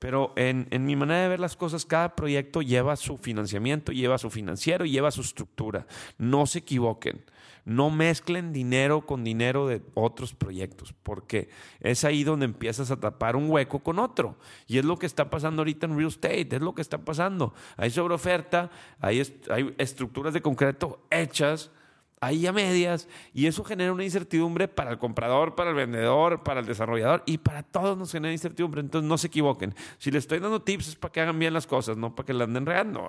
Pero 0.00 0.32
en, 0.36 0.66
mi 0.86 0.96
manera 0.96 1.20
de 1.20 1.28
ver 1.28 1.40
las 1.40 1.56
cosas, 1.56 1.84
cada 1.84 2.16
proyecto 2.16 2.62
lleva 2.62 2.96
su 2.96 3.18
financiamiento, 3.18 3.92
lleva 3.92 4.16
su 4.16 4.30
financiero, 4.30 4.86
lleva 4.86 5.10
su 5.10 5.20
estructura. 5.20 5.86
No 6.16 6.46
se 6.46 6.60
equivoquen. 6.60 7.22
No 7.66 7.90
mezclen 7.90 8.54
dinero 8.54 9.04
con 9.04 9.24
dinero 9.24 9.68
de 9.68 9.82
otros 9.92 10.32
proyectos, 10.34 10.94
porque 11.02 11.50
es 11.80 12.04
ahí 12.04 12.24
donde 12.24 12.46
empiezas 12.46 12.90
a 12.90 12.98
tapar 12.98 13.36
un 13.36 13.50
hueco 13.50 13.80
con 13.80 13.98
otro. 13.98 14.38
Y 14.66 14.78
es 14.78 14.86
lo 14.86 14.98
que 14.98 15.04
está 15.04 15.28
pasando 15.28 15.60
ahorita 15.60 15.84
en 15.84 15.98
real 15.98 16.08
estate, 16.08 16.48
es 16.56 16.62
lo 16.62 16.74
que 16.74 16.80
está 16.80 17.04
pasando. 17.04 17.52
Hay 17.76 17.90
sobreoferta, 17.90 18.70
hay, 19.00 19.22
hay 19.50 19.74
estructuras 19.76 20.32
de 20.32 20.40
concreto 20.40 21.04
hechas 21.10 21.70
ahí 22.20 22.46
a 22.46 22.52
medias 22.52 23.08
y 23.32 23.46
eso 23.46 23.64
genera 23.64 23.92
una 23.92 24.04
incertidumbre 24.04 24.68
para 24.68 24.90
el 24.90 24.98
comprador, 24.98 25.54
para 25.54 25.70
el 25.70 25.76
vendedor, 25.76 26.42
para 26.42 26.60
el 26.60 26.66
desarrollador 26.66 27.22
y 27.26 27.38
para 27.38 27.62
todos 27.62 27.96
nos 27.96 28.12
genera 28.12 28.32
incertidumbre. 28.32 28.80
Entonces 28.80 29.08
no 29.08 29.16
se 29.18 29.28
equivoquen. 29.28 29.74
Si 29.98 30.10
les 30.10 30.24
estoy 30.24 30.38
dando 30.38 30.60
tips 30.62 30.88
es 30.88 30.96
para 30.96 31.12
que 31.12 31.20
hagan 31.22 31.38
bien 31.38 31.54
las 31.54 31.66
cosas, 31.66 31.96
no 31.96 32.14
para 32.14 32.26
que 32.26 32.34
la 32.34 32.44
anden 32.44 32.66
regando. 32.66 33.08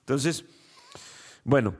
Entonces, 0.00 0.44
bueno, 1.44 1.74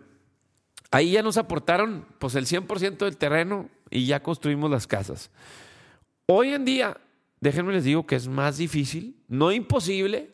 ahí 0.91 1.13
ya 1.13 1.23
nos 1.23 1.37
aportaron 1.37 2.07
pues 2.19 2.37
el 2.37 2.47
100% 2.47 2.99
del 2.99 3.17
terreno 3.17 3.69
y 3.91 4.07
ya 4.07 4.23
construimos 4.23 4.71
las 4.71 4.87
casas. 4.87 5.31
Hoy 6.27 6.55
en 6.55 6.65
día, 6.65 6.97
déjenme 7.41 7.73
les 7.73 7.83
digo 7.83 8.07
que 8.07 8.15
es 8.15 8.29
más 8.29 8.59
difícil, 8.59 9.17
no 9.27 9.51
imposible, 9.51 10.31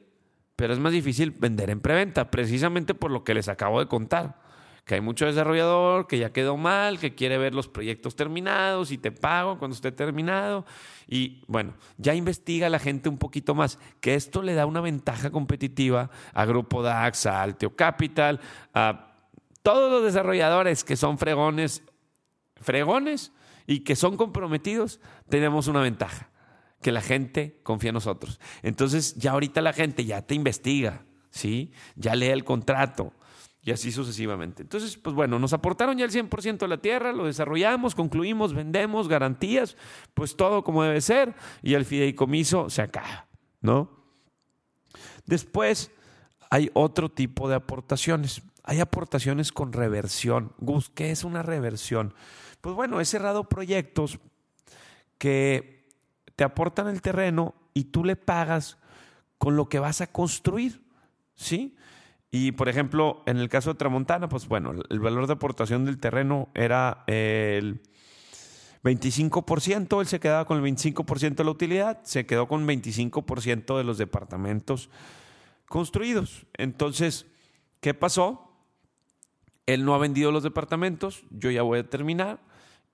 pero 0.54 0.74
es 0.74 0.78
más 0.78 0.92
difícil 0.92 1.30
vender 1.30 1.70
en 1.70 1.80
preventa, 1.80 2.30
precisamente 2.30 2.92
por 2.92 3.10
lo 3.10 3.24
que 3.24 3.32
les 3.32 3.48
acabo 3.48 3.80
de 3.80 3.86
contar 3.86 4.45
que 4.86 4.94
hay 4.94 5.00
mucho 5.00 5.26
desarrollador 5.26 6.06
que 6.06 6.16
ya 6.16 6.32
quedó 6.32 6.56
mal, 6.56 7.00
que 7.00 7.16
quiere 7.16 7.38
ver 7.38 7.52
los 7.54 7.66
proyectos 7.66 8.14
terminados 8.14 8.92
y 8.92 8.98
te 8.98 9.10
pago 9.10 9.58
cuando 9.58 9.74
esté 9.74 9.90
terminado. 9.90 10.64
Y 11.08 11.42
bueno, 11.48 11.74
ya 11.98 12.14
investiga 12.14 12.70
la 12.70 12.78
gente 12.78 13.08
un 13.08 13.18
poquito 13.18 13.56
más, 13.56 13.80
que 14.00 14.14
esto 14.14 14.42
le 14.42 14.54
da 14.54 14.64
una 14.64 14.80
ventaja 14.80 15.30
competitiva 15.30 16.08
a 16.32 16.44
Grupo 16.44 16.82
DAX, 16.82 17.26
a 17.26 17.42
Alteo 17.42 17.74
Capital, 17.74 18.38
a 18.74 19.12
todos 19.62 19.90
los 19.90 20.04
desarrolladores 20.04 20.84
que 20.84 20.94
son 20.94 21.18
fregones, 21.18 21.82
fregones 22.54 23.32
y 23.66 23.80
que 23.80 23.96
son 23.96 24.16
comprometidos, 24.16 25.00
tenemos 25.28 25.66
una 25.66 25.80
ventaja, 25.80 26.30
que 26.80 26.92
la 26.92 27.00
gente 27.00 27.58
confía 27.64 27.90
en 27.90 27.94
nosotros. 27.94 28.38
Entonces 28.62 29.16
ya 29.16 29.32
ahorita 29.32 29.60
la 29.62 29.72
gente 29.72 30.04
ya 30.04 30.22
te 30.22 30.36
investiga, 30.36 31.02
¿sí? 31.30 31.72
Ya 31.96 32.14
lee 32.14 32.26
el 32.26 32.44
contrato 32.44 33.12
y 33.66 33.72
así 33.72 33.90
sucesivamente. 33.90 34.62
Entonces, 34.62 34.96
pues 34.96 35.14
bueno, 35.16 35.40
nos 35.40 35.52
aportaron 35.52 35.98
ya 35.98 36.04
el 36.04 36.12
100% 36.12 36.58
de 36.58 36.68
la 36.68 36.78
tierra, 36.78 37.12
lo 37.12 37.26
desarrollamos, 37.26 37.96
concluimos, 37.96 38.54
vendemos, 38.54 39.08
garantías, 39.08 39.76
pues 40.14 40.36
todo 40.36 40.62
como 40.62 40.84
debe 40.84 41.00
ser 41.00 41.34
y 41.64 41.74
el 41.74 41.84
fideicomiso 41.84 42.70
se 42.70 42.82
acaba, 42.82 43.26
¿no? 43.60 43.90
Después 45.24 45.90
hay 46.48 46.70
otro 46.74 47.08
tipo 47.10 47.48
de 47.48 47.56
aportaciones. 47.56 48.40
Hay 48.62 48.78
aportaciones 48.78 49.50
con 49.50 49.72
reversión. 49.72 50.52
Gus, 50.58 50.88
¿qué 50.88 51.10
es 51.10 51.24
una 51.24 51.42
reversión? 51.42 52.14
Pues 52.60 52.76
bueno, 52.76 53.00
he 53.00 53.04
cerrado 53.04 53.48
proyectos 53.48 54.20
que 55.18 55.88
te 56.36 56.44
aportan 56.44 56.86
el 56.86 57.02
terreno 57.02 57.56
y 57.74 57.84
tú 57.86 58.04
le 58.04 58.14
pagas 58.14 58.78
con 59.38 59.56
lo 59.56 59.68
que 59.68 59.80
vas 59.80 60.00
a 60.02 60.06
construir, 60.06 60.84
¿sí? 61.34 61.76
Y, 62.30 62.52
por 62.52 62.68
ejemplo, 62.68 63.22
en 63.26 63.38
el 63.38 63.48
caso 63.48 63.72
de 63.72 63.78
Tramontana, 63.78 64.28
pues 64.28 64.48
bueno, 64.48 64.72
el 64.90 65.00
valor 65.00 65.26
de 65.26 65.34
aportación 65.34 65.84
del 65.84 65.98
terreno 65.98 66.48
era 66.54 67.04
el 67.06 67.80
25%, 68.82 70.00
él 70.00 70.06
se 70.06 70.20
quedaba 70.20 70.44
con 70.44 70.62
el 70.62 70.74
25% 70.74 71.34
de 71.34 71.44
la 71.44 71.50
utilidad, 71.50 72.00
se 72.02 72.26
quedó 72.26 72.46
con 72.46 72.66
25% 72.66 73.76
de 73.78 73.84
los 73.84 73.98
departamentos 73.98 74.90
construidos. 75.66 76.46
Entonces, 76.54 77.26
¿qué 77.80 77.94
pasó? 77.94 78.52
Él 79.66 79.84
no 79.84 79.94
ha 79.94 79.98
vendido 79.98 80.30
los 80.30 80.42
departamentos, 80.42 81.24
yo 81.30 81.50
ya 81.50 81.62
voy 81.62 81.80
a 81.80 81.90
terminar, 81.90 82.40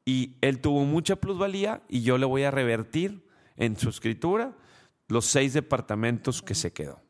y 0.05 0.37
él 0.41 0.61
tuvo 0.61 0.85
mucha 0.85 1.17
plusvalía 1.17 1.83
y 1.89 2.03
yo 2.03 2.19
le 2.19 2.27
voy 2.27 2.43
a 2.43 2.51
revertir 2.51 3.27
en 3.57 3.77
su 3.77 3.89
escritura 3.89 4.57
los 5.09 5.27
seis 5.27 5.53
departamentos 5.53 6.43
que 6.43 6.55
se 6.55 6.73
quedó. 6.73 7.01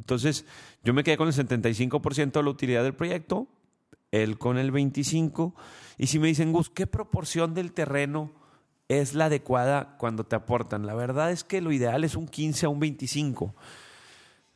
Entonces, 0.00 0.46
yo 0.82 0.94
me 0.94 1.04
quedé 1.04 1.18
con 1.18 1.28
el 1.28 1.34
75% 1.34 2.32
de 2.32 2.42
la 2.42 2.48
utilidad 2.48 2.82
del 2.82 2.94
proyecto, 2.94 3.48
él 4.10 4.38
con 4.38 4.56
el 4.56 4.72
25%. 4.72 5.52
Y 5.98 6.06
si 6.06 6.18
me 6.18 6.28
dicen, 6.28 6.52
Gus, 6.52 6.70
¿qué 6.70 6.86
proporción 6.86 7.52
del 7.52 7.72
terreno 7.72 8.32
es 8.88 9.12
la 9.12 9.26
adecuada 9.26 9.98
cuando 9.98 10.24
te 10.24 10.36
aportan? 10.36 10.86
La 10.86 10.94
verdad 10.94 11.30
es 11.30 11.44
que 11.44 11.60
lo 11.60 11.70
ideal 11.70 12.02
es 12.02 12.16
un 12.16 12.26
15 12.26 12.64
a 12.64 12.68
un 12.70 12.80
25. 12.80 13.54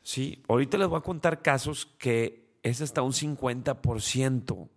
Sí, 0.03 0.43
ahorita 0.49 0.79
les 0.79 0.89
voy 0.89 0.99
a 0.99 1.03
contar 1.03 1.43
casos 1.43 1.87
que 1.99 2.59
es 2.63 2.81
hasta 2.81 3.03
un 3.03 3.13
50%. 3.13 4.69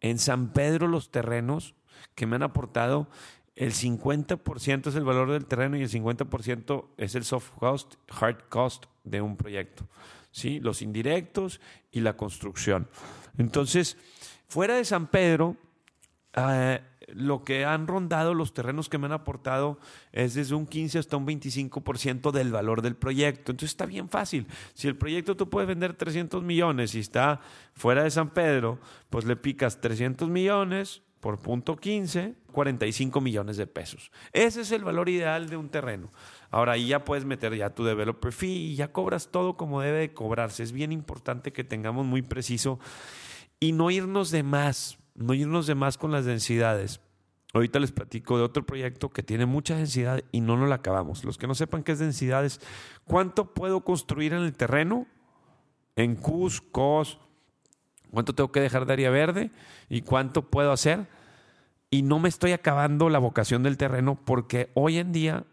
En 0.00 0.18
San 0.20 0.52
Pedro 0.52 0.86
los 0.86 1.10
terrenos 1.10 1.74
que 2.14 2.26
me 2.26 2.36
han 2.36 2.44
aportado 2.44 3.08
el 3.58 3.72
50% 3.72 4.86
es 4.86 4.94
el 4.94 5.02
valor 5.02 5.32
del 5.32 5.44
terreno 5.44 5.76
y 5.76 5.82
el 5.82 5.90
50% 5.90 6.84
es 6.96 7.16
el 7.16 7.24
soft 7.24 7.50
cost, 7.58 7.96
hard 8.08 8.48
cost 8.48 8.86
de 9.02 9.20
un 9.20 9.36
proyecto. 9.36 9.88
¿sí? 10.30 10.60
Los 10.60 10.80
indirectos 10.80 11.60
y 11.90 12.00
la 12.00 12.16
construcción. 12.16 12.88
Entonces, 13.36 13.96
fuera 14.46 14.76
de 14.76 14.84
San 14.84 15.08
Pedro, 15.08 15.56
eh, 16.34 16.80
lo 17.08 17.42
que 17.42 17.64
han 17.64 17.88
rondado 17.88 18.32
los 18.32 18.54
terrenos 18.54 18.88
que 18.88 18.98
me 18.98 19.06
han 19.06 19.12
aportado 19.12 19.80
es 20.12 20.34
desde 20.34 20.54
un 20.54 20.68
15 20.68 21.00
hasta 21.00 21.16
un 21.16 21.26
25% 21.26 22.30
del 22.30 22.52
valor 22.52 22.80
del 22.80 22.94
proyecto. 22.94 23.50
Entonces 23.50 23.70
está 23.70 23.86
bien 23.86 24.08
fácil. 24.08 24.46
Si 24.74 24.86
el 24.86 24.96
proyecto 24.96 25.36
tú 25.36 25.50
puedes 25.50 25.66
vender 25.66 25.94
300 25.94 26.44
millones 26.44 26.94
y 26.94 27.00
está 27.00 27.40
fuera 27.74 28.04
de 28.04 28.12
San 28.12 28.30
Pedro, 28.30 28.78
pues 29.10 29.24
le 29.24 29.34
picas 29.34 29.80
300 29.80 30.28
millones 30.28 31.02
por 31.20 31.38
punto 31.38 31.76
15, 31.76 32.34
45 32.52 33.20
millones 33.20 33.56
de 33.56 33.66
pesos. 33.66 34.10
Ese 34.32 34.60
es 34.60 34.72
el 34.72 34.84
valor 34.84 35.08
ideal 35.08 35.48
de 35.48 35.56
un 35.56 35.68
terreno. 35.68 36.10
Ahora 36.50 36.72
ahí 36.72 36.88
ya 36.88 37.04
puedes 37.04 37.24
meter 37.24 37.54
ya 37.54 37.74
tu 37.74 37.84
developer 37.84 38.32
fee 38.32 38.70
y 38.70 38.76
ya 38.76 38.92
cobras 38.92 39.30
todo 39.30 39.56
como 39.56 39.80
debe 39.80 39.98
de 39.98 40.14
cobrarse. 40.14 40.62
Es 40.62 40.72
bien 40.72 40.92
importante 40.92 41.52
que 41.52 41.64
tengamos 41.64 42.06
muy 42.06 42.22
preciso 42.22 42.78
y 43.60 43.72
no 43.72 43.90
irnos 43.90 44.30
de 44.30 44.42
más, 44.42 44.98
no 45.14 45.34
irnos 45.34 45.66
de 45.66 45.74
más 45.74 45.98
con 45.98 46.12
las 46.12 46.24
densidades. 46.24 47.00
Ahorita 47.54 47.78
les 47.78 47.92
platico 47.92 48.36
de 48.36 48.44
otro 48.44 48.64
proyecto 48.64 49.08
que 49.08 49.22
tiene 49.22 49.46
mucha 49.46 49.76
densidad 49.76 50.22
y 50.32 50.40
no 50.40 50.56
nos 50.56 50.68
la 50.68 50.76
acabamos. 50.76 51.24
Los 51.24 51.38
que 51.38 51.46
no 51.46 51.54
sepan 51.54 51.82
qué 51.82 51.92
es 51.92 51.98
densidad 51.98 52.44
es 52.44 52.60
cuánto 53.04 53.54
puedo 53.54 53.84
construir 53.84 54.34
en 54.34 54.42
el 54.42 54.52
terreno, 54.52 55.06
en 55.96 56.14
CUS, 56.14 56.60
COS, 56.60 57.18
cuánto 58.10 58.34
tengo 58.34 58.52
que 58.52 58.60
dejar 58.60 58.86
de 58.86 58.92
área 58.92 59.10
verde 59.10 59.50
y 59.88 60.02
cuánto 60.02 60.42
puedo 60.50 60.72
hacer. 60.72 61.06
Y 61.90 62.02
no 62.02 62.18
me 62.18 62.28
estoy 62.28 62.52
acabando 62.52 63.08
la 63.08 63.18
vocación 63.18 63.62
del 63.62 63.76
terreno 63.76 64.18
porque 64.24 64.70
hoy 64.74 64.98
en 64.98 65.12
día, 65.12 65.44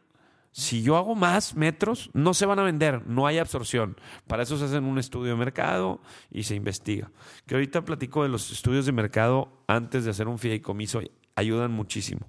si 0.51 0.81
yo 0.83 0.97
hago 0.97 1.15
más 1.15 1.55
metros, 1.55 2.09
no 2.13 2.33
se 2.33 2.45
van 2.45 2.59
a 2.59 2.63
vender, 2.63 3.07
no 3.07 3.27
hay 3.27 3.37
absorción. 3.37 3.97
Para 4.27 4.43
eso 4.43 4.57
se 4.57 4.65
hace 4.65 4.79
un 4.79 4.97
estudio 4.97 5.31
de 5.31 5.37
mercado 5.37 6.01
y 6.31 6.43
se 6.43 6.55
investiga. 6.55 7.11
Que 7.45 7.55
ahorita 7.55 7.85
platico 7.85 8.23
de 8.23 8.29
los 8.29 8.51
estudios 8.51 8.85
de 8.85 8.91
mercado 8.91 9.63
antes 9.67 10.03
de 10.03 10.11
hacer 10.11 10.27
un 10.27 10.39
fideicomiso 10.39 11.01
ayudan 11.35 11.71
muchísimo. 11.71 12.27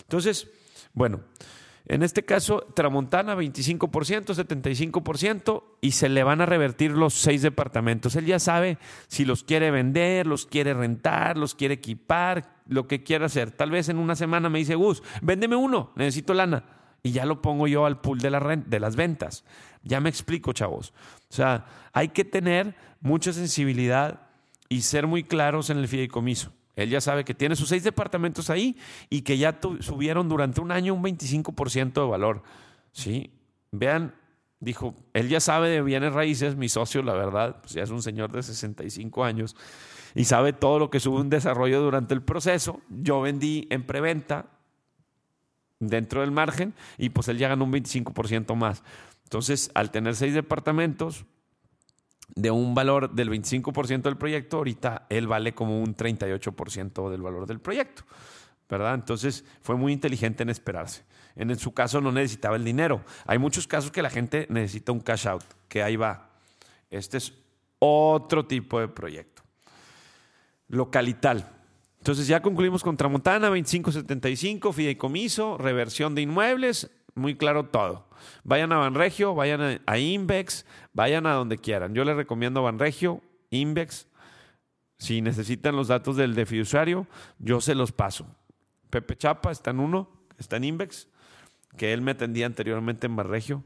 Entonces, 0.00 0.48
bueno, 0.92 1.20
en 1.88 2.02
este 2.02 2.24
caso, 2.24 2.66
Tramontana 2.74 3.36
25%, 3.36 4.34
75% 4.34 5.62
y 5.80 5.92
se 5.92 6.08
le 6.08 6.24
van 6.24 6.40
a 6.40 6.46
revertir 6.46 6.90
los 6.90 7.14
seis 7.14 7.42
departamentos. 7.42 8.16
Él 8.16 8.26
ya 8.26 8.40
sabe 8.40 8.78
si 9.06 9.24
los 9.24 9.44
quiere 9.44 9.70
vender, 9.70 10.26
los 10.26 10.46
quiere 10.46 10.74
rentar, 10.74 11.36
los 11.36 11.54
quiere 11.54 11.74
equipar, 11.74 12.56
lo 12.66 12.88
que 12.88 13.04
quiera 13.04 13.26
hacer. 13.26 13.52
Tal 13.52 13.70
vez 13.70 13.88
en 13.88 13.98
una 13.98 14.16
semana 14.16 14.48
me 14.48 14.58
dice, 14.58 14.74
Gus, 14.74 15.02
véndeme 15.22 15.54
uno, 15.54 15.92
necesito 15.94 16.34
lana. 16.34 16.64
Y 17.04 17.12
ya 17.12 17.24
lo 17.24 17.40
pongo 17.40 17.68
yo 17.68 17.86
al 17.86 18.00
pool 18.00 18.18
de, 18.18 18.62
de 18.66 18.80
las 18.80 18.96
ventas. 18.96 19.44
Ya 19.84 20.00
me 20.00 20.08
explico, 20.08 20.52
chavos. 20.52 20.92
O 21.30 21.34
sea, 21.34 21.66
hay 21.92 22.08
que 22.08 22.24
tener 22.24 22.74
mucha 23.00 23.32
sensibilidad 23.32 24.22
y 24.68 24.80
ser 24.80 25.06
muy 25.06 25.22
claros 25.22 25.70
en 25.70 25.78
el 25.78 25.86
fideicomiso. 25.86 26.52
Él 26.76 26.90
ya 26.90 27.00
sabe 27.00 27.24
que 27.24 27.34
tiene 27.34 27.56
sus 27.56 27.70
seis 27.70 27.82
departamentos 27.82 28.50
ahí 28.50 28.76
y 29.08 29.22
que 29.22 29.38
ya 29.38 29.58
subieron 29.80 30.28
durante 30.28 30.60
un 30.60 30.70
año 30.70 30.94
un 30.94 31.02
25% 31.02 31.92
de 31.92 32.08
valor. 32.08 32.42
¿Sí? 32.92 33.30
Vean, 33.72 34.14
dijo, 34.60 34.94
él 35.14 35.28
ya 35.28 35.40
sabe 35.40 35.70
de 35.70 35.82
bienes 35.82 36.12
raíces, 36.12 36.54
mi 36.54 36.68
socio, 36.68 37.02
la 37.02 37.14
verdad, 37.14 37.60
pues 37.62 37.72
ya 37.72 37.82
es 37.82 37.90
un 37.90 38.02
señor 38.02 38.30
de 38.30 38.42
65 38.42 39.24
años 39.24 39.56
y 40.14 40.24
sabe 40.24 40.52
todo 40.52 40.78
lo 40.78 40.90
que 40.90 41.00
sube 41.00 41.20
un 41.20 41.30
desarrollo 41.30 41.80
durante 41.80 42.14
el 42.14 42.22
proceso. 42.22 42.80
Yo 42.88 43.20
vendí 43.20 43.66
en 43.70 43.84
preventa 43.84 44.46
dentro 45.78 46.20
del 46.20 46.30
margen 46.30 46.74
y 46.98 47.08
pues 47.08 47.28
él 47.28 47.38
ya 47.38 47.48
ganó 47.48 47.64
un 47.64 47.72
25% 47.72 48.54
más. 48.54 48.82
Entonces, 49.24 49.70
al 49.74 49.90
tener 49.90 50.14
seis 50.14 50.34
departamentos, 50.34 51.24
de 52.36 52.50
un 52.50 52.74
valor 52.74 53.12
del 53.12 53.30
25% 53.30 54.02
del 54.02 54.16
proyecto, 54.16 54.58
ahorita 54.58 55.06
él 55.08 55.26
vale 55.26 55.54
como 55.54 55.82
un 55.82 55.96
38% 55.96 57.10
del 57.10 57.22
valor 57.22 57.46
del 57.46 57.58
proyecto. 57.58 58.04
¿verdad? 58.68 58.94
Entonces 58.94 59.44
fue 59.62 59.76
muy 59.76 59.92
inteligente 59.92 60.42
en 60.42 60.50
esperarse. 60.50 61.04
En 61.34 61.56
su 61.58 61.72
caso 61.72 62.00
no 62.00 62.12
necesitaba 62.12 62.56
el 62.56 62.64
dinero. 62.64 63.04
Hay 63.26 63.38
muchos 63.38 63.66
casos 63.66 63.90
que 63.90 64.02
la 64.02 64.10
gente 64.10 64.46
necesita 64.48 64.92
un 64.92 65.00
cash 65.00 65.28
out, 65.28 65.44
que 65.68 65.82
ahí 65.82 65.96
va. 65.96 66.30
Este 66.90 67.18
es 67.18 67.32
otro 67.78 68.46
tipo 68.46 68.80
de 68.80 68.88
proyecto. 68.88 69.42
Localital. 70.68 71.52
Entonces 71.98 72.26
ya 72.26 72.40
concluimos 72.40 72.82
con 72.82 72.96
Tramontana, 72.96 73.48
2575, 73.48 74.72
fideicomiso, 74.72 75.58
reversión 75.58 76.14
de 76.14 76.22
inmuebles, 76.22 76.90
muy 77.16 77.34
claro 77.34 77.64
todo. 77.66 78.06
Vayan 78.44 78.72
a 78.72 78.76
Banregio, 78.76 79.34
vayan 79.34 79.80
a, 79.84 79.98
Invex, 79.98 80.66
vayan 80.92 81.26
a 81.26 81.32
donde 81.32 81.58
quieran. 81.58 81.94
Yo 81.94 82.04
les 82.04 82.16
recomiendo 82.16 82.62
Banregio, 82.62 83.22
Invex. 83.50 84.06
Si 84.98 85.20
necesitan 85.20 85.76
los 85.76 85.88
datos 85.88 86.16
del 86.16 86.34
de 86.34 87.06
yo 87.38 87.60
se 87.60 87.74
los 87.74 87.92
paso. 87.92 88.26
Pepe 88.90 89.16
Chapa 89.16 89.50
está 89.50 89.70
en 89.70 89.80
uno, 89.80 90.08
está 90.38 90.56
en 90.56 90.64
Invex, 90.64 91.08
que 91.76 91.92
él 91.92 92.00
me 92.00 92.12
atendía 92.12 92.46
anteriormente 92.46 93.06
en 93.06 93.16
Banregio. 93.16 93.64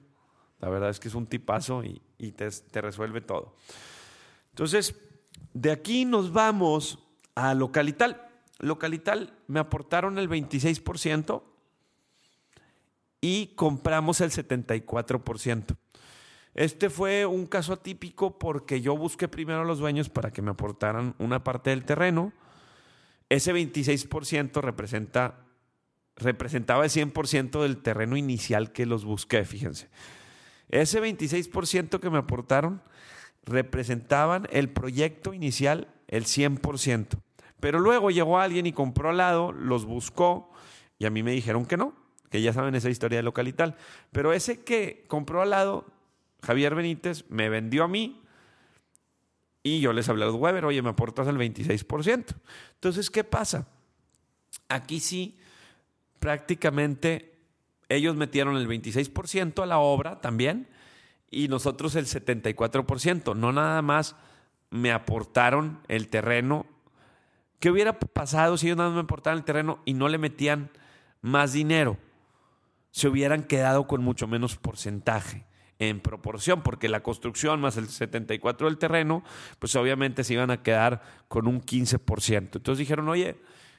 La 0.61 0.69
verdad 0.69 0.91
es 0.91 1.01
que 1.01 1.09
es 1.09 1.15
un 1.15 1.27
tipazo 1.27 1.85
y, 1.85 2.01
te 2.33 2.81
resuelve 2.81 3.21
todo. 3.21 3.55
Entonces, 4.51 4.95
de 5.55 5.71
aquí 5.71 6.05
nos 6.05 6.33
vamos 6.33 6.99
a 7.35 7.55
Localital. 7.55 8.29
Localital 8.59 9.33
me 9.47 9.61
aportaron 9.61 10.19
el 10.19 10.29
26% 10.29 11.43
y 13.21 13.49
compramos 13.55 14.21
el 14.21 14.31
74%. 14.31 15.77
Este 16.55 16.91
fue 16.91 17.27
un 17.27 17.47
caso 17.47 17.73
atípico 17.73 18.39
porque 18.39 18.81
yo 18.81 18.97
busqué 18.97 19.29
primero 19.29 19.61
a 19.61 19.65
los 19.65 19.79
dueños 19.79 20.09
para 20.09 20.33
que 20.33 20.43
me 20.43 20.51
aportaran 20.51 21.15
una 21.19 21.45
parte 21.45 21.71
del 21.71 21.85
terreno. 21.85 22.33
Ese 23.29 23.55
26% 23.55 24.61
representa, 24.61 25.47
representaba 26.17 26.85
el 26.85 26.91
100% 26.91 27.63
del 27.63 27.79
terreno 27.79 28.17
inicial 28.17 28.73
que 28.73 28.87
los 28.87 29.05
busqué, 29.05 29.45
fíjense. 29.45 29.89
Ese 30.69 31.01
26% 31.01 32.01
que 32.01 32.11
me 32.11 32.19
aportaron 32.19 32.83
representaban 33.45 34.49
el 34.51 34.71
proyecto 34.71 35.33
inicial, 35.35 35.89
el 36.09 36.25
100%. 36.25 37.21
Pero 37.61 37.79
luego 37.79 38.11
llegó 38.11 38.39
alguien 38.39 38.67
y 38.67 38.73
compró 38.73 39.11
al 39.11 39.19
lado, 39.19 39.53
los 39.53 39.85
buscó 39.85 40.51
y 40.99 41.07
a 41.07 41.11
mí 41.11 41.23
me 41.23 41.33
dijeron 41.33 41.67
que 41.67 41.77
no, 41.77 41.95
que 42.31 42.41
ya 42.41 42.53
saben 42.53 42.75
esa 42.75 42.89
historia 42.89 43.19
de 43.19 43.23
local 43.23 43.49
y 43.49 43.53
tal. 43.53 43.77
Pero 44.13 44.33
ese 44.33 44.61
que 44.63 45.05
compró 45.09 45.43
al 45.43 45.51
lado, 45.51 45.87
Javier 46.43 46.75
Benítez, 46.75 47.25
me 47.29 47.49
vendió 47.49 47.85
a 47.85 47.89
mí 47.89 48.23
y 49.63 49.81
yo 49.81 49.93
les 49.93 50.09
hablé 50.09 50.25
a 50.25 50.27
los 50.29 50.37
Weber, 50.37 50.65
oye, 50.65 50.81
me 50.81 50.91
aportas 50.91 51.27
el 51.29 51.37
26%. 51.37 52.35
Entonces, 52.75 53.11
¿qué 53.11 53.25
pasa? 53.25 53.67
Aquí 54.69 55.01
sí, 55.01 55.39
prácticamente 56.19 57.35
ellos 57.89 58.17
metieron 58.17 58.57
el 58.57 58.69
26% 58.69 59.63
a 59.63 59.67
la 59.67 59.79
obra 59.79 60.21
también 60.21 60.69
y 61.31 61.49
nosotros 61.49 61.97
el 61.97 62.07
74%. 62.07 63.37
No 63.37 63.53
nada 63.53 63.83
más 63.83 64.17
me 64.71 64.93
aportaron 64.93 65.81
el 65.89 66.09
terreno. 66.09 66.67
¿Qué 67.59 67.71
hubiera 67.71 67.99
pasado 67.99 68.57
si 68.57 68.69
ellos 68.69 68.79
nada 68.79 68.91
más 68.91 68.97
me 68.97 69.03
aportaran 69.03 69.39
el 69.39 69.45
terreno 69.45 69.81
y 69.85 69.95
no 69.95 70.09
le 70.09 70.19
metían 70.19 70.71
más 71.21 71.53
dinero? 71.53 71.99
Se 72.91 73.09
hubieran 73.09 73.45
quedado 73.45 73.87
con 73.87 74.03
mucho 74.03 74.27
menos 74.27 74.57
porcentaje 74.57 75.47
en 75.79 76.01
proporción, 76.01 76.63
porque 76.63 76.89
la 76.89 77.03
construcción 77.03 77.61
más 77.61 77.77
el 77.77 77.89
74 77.89 78.67
del 78.69 78.79
terreno, 78.79 79.25
pues 79.59 79.75
obviamente 79.77 80.25
se 80.25 80.35
iban 80.35 80.51
a 80.51 80.63
quedar 80.63 81.03
con 81.29 81.49
un 81.49 81.63
15%. 81.63 82.37
Entonces 82.37 82.79
dijeron, 82.79 83.09
oye, 83.09 83.37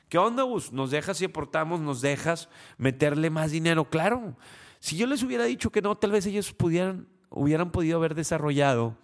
¿qué 0.09 0.17
onda, 0.17 0.43
Bus? 0.43 0.71
¿Nos 0.71 0.89
dejas 0.89 1.17
si 1.17 1.25
aportamos, 1.25 1.79
nos 1.79 2.01
dejas 2.01 2.49
meterle 2.77 3.29
más 3.29 3.51
dinero? 3.51 3.85
Claro, 3.85 4.35
si 4.79 4.97
yo 4.97 5.05
les 5.05 5.21
hubiera 5.21 5.45
dicho 5.45 5.69
que 5.69 5.83
no, 5.83 5.95
tal 5.95 6.11
vez 6.11 6.25
ellos 6.25 6.53
pudieran, 6.53 7.07
hubieran 7.29 7.71
podido 7.71 7.97
haber 7.97 8.15
desarrollado 8.15 8.97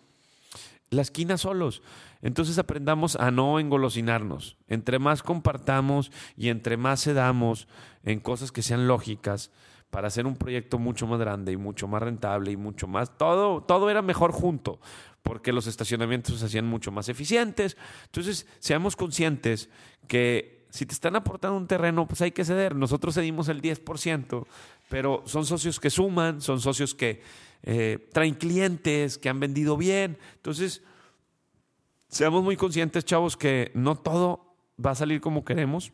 la 0.90 1.04
esquina 1.04 1.38
solos. 1.38 1.84
Entonces 2.24 2.58
aprendamos 2.58 3.16
a 3.16 3.30
no 3.30 3.60
engolosinarnos. 3.60 4.58
Entre 4.68 4.98
más 4.98 5.22
compartamos 5.22 6.12
y 6.36 6.50
entre 6.50 6.78
más 6.78 7.04
cedamos 7.04 7.68
en 8.04 8.20
cosas 8.20 8.52
que 8.52 8.64
sean 8.64 8.88
lógicas, 8.88 9.52
para 9.90 10.08
hacer 10.08 10.26
un 10.26 10.36
proyecto 10.36 10.80
mucho 10.80 11.08
más 11.08 11.20
grande 11.20 11.52
y 11.52 11.58
mucho 11.58 11.88
más 11.88 12.02
rentable 12.02 12.52
y 12.52 12.58
mucho 12.58 12.88
más, 12.88 13.18
todo, 13.18 13.62
todo 13.62 13.90
era 13.90 14.02
mejor 14.02 14.32
junto, 14.32 14.80
porque 15.24 15.54
los 15.54 15.68
estacionamientos 15.68 16.40
se 16.40 16.46
hacían 16.46 16.66
mucho 16.66 16.92
más 16.92 17.10
eficientes. 17.10 17.78
Entonces, 18.06 18.48
seamos 18.60 18.96
conscientes 18.96 19.70
que 20.08 20.66
si 20.70 20.86
te 20.86 20.94
están 20.94 21.16
aportando 21.16 21.58
un 21.58 21.68
terreno, 21.68 22.08
pues 22.08 22.22
hay 22.22 22.32
que 22.32 22.46
ceder. 22.46 22.76
Nosotros 22.76 23.16
cedimos 23.16 23.48
el 23.48 23.62
10%, 23.62 24.46
pero 24.90 25.24
son 25.26 25.46
socios 25.46 25.80
que 25.80 25.90
suman, 25.90 26.42
son 26.42 26.60
socios 26.60 26.94
que 26.94 27.22
eh, 27.64 28.10
traen 28.14 28.36
clientes, 28.36 29.18
que 29.18 29.30
han 29.30 29.40
vendido 29.40 29.78
bien. 29.78 30.18
Entonces, 30.36 30.84
seamos 32.10 32.44
muy 32.44 32.58
conscientes, 32.58 33.06
chavos, 33.06 33.38
que 33.38 33.72
no 33.74 33.96
todo 33.96 34.56
va 34.84 34.92
a 34.92 34.96
salir 34.96 35.22
como 35.22 35.46
queremos. 35.46 35.92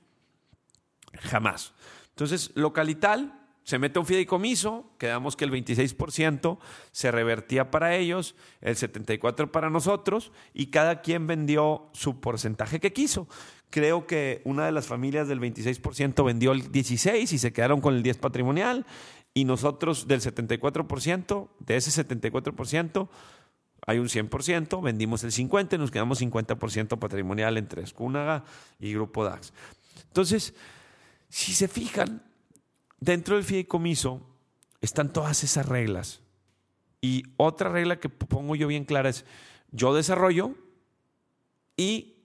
Jamás. 1.13 1.73
Entonces, 2.09 2.51
localital, 2.55 3.42
se 3.63 3.79
mete 3.79 3.99
un 3.99 4.05
fideicomiso, 4.05 4.91
quedamos 4.97 5.35
que 5.35 5.45
el 5.45 5.51
26% 5.51 6.57
se 6.91 7.11
revertía 7.11 7.71
para 7.71 7.95
ellos, 7.95 8.35
el 8.61 8.75
74% 8.75 9.51
para 9.51 9.69
nosotros, 9.69 10.31
y 10.53 10.67
cada 10.67 11.01
quien 11.01 11.27
vendió 11.27 11.89
su 11.93 12.19
porcentaje 12.19 12.79
que 12.79 12.93
quiso. 12.93 13.27
Creo 13.69 14.05
que 14.05 14.41
una 14.43 14.65
de 14.65 14.71
las 14.71 14.87
familias 14.87 15.27
del 15.27 15.39
26% 15.39 16.25
vendió 16.25 16.51
el 16.51 16.71
16% 16.71 17.31
y 17.31 17.37
se 17.37 17.53
quedaron 17.53 17.81
con 17.81 17.95
el 17.95 18.03
10% 18.03 18.19
patrimonial, 18.19 18.85
y 19.33 19.45
nosotros 19.45 20.07
del 20.07 20.21
74%, 20.21 21.49
de 21.59 21.77
ese 21.77 22.05
74%, 22.07 23.09
hay 23.85 23.99
un 23.99 24.07
100%, 24.07 24.81
vendimos 24.81 25.23
el 25.23 25.31
50% 25.31 25.73
y 25.73 25.77
nos 25.77 25.91
quedamos 25.91 26.21
50% 26.21 26.99
patrimonial 26.99 27.57
entre 27.57 27.81
Escúnaga 27.81 28.43
y 28.79 28.93
Grupo 28.93 29.25
DAX. 29.25 29.53
Entonces, 30.07 30.53
Si 31.33 31.51
se 31.51 31.67
fijan, 31.67 32.21
dentro 33.03 33.35
del 33.35 33.43
fideicomiso 33.43 34.21
están 34.81 35.11
todas 35.11 35.43
esas 35.43 35.67
reglas. 35.67 36.21
Y 37.01 37.23
otra 37.37 37.69
regla 37.69 37.99
que 37.99 38.09
pongo 38.09 38.55
yo 38.55 38.67
bien 38.67 38.85
clara 38.85 39.09
es, 39.09 39.25
yo 39.71 39.93
desarrollo 39.93 40.51
y 41.75 42.15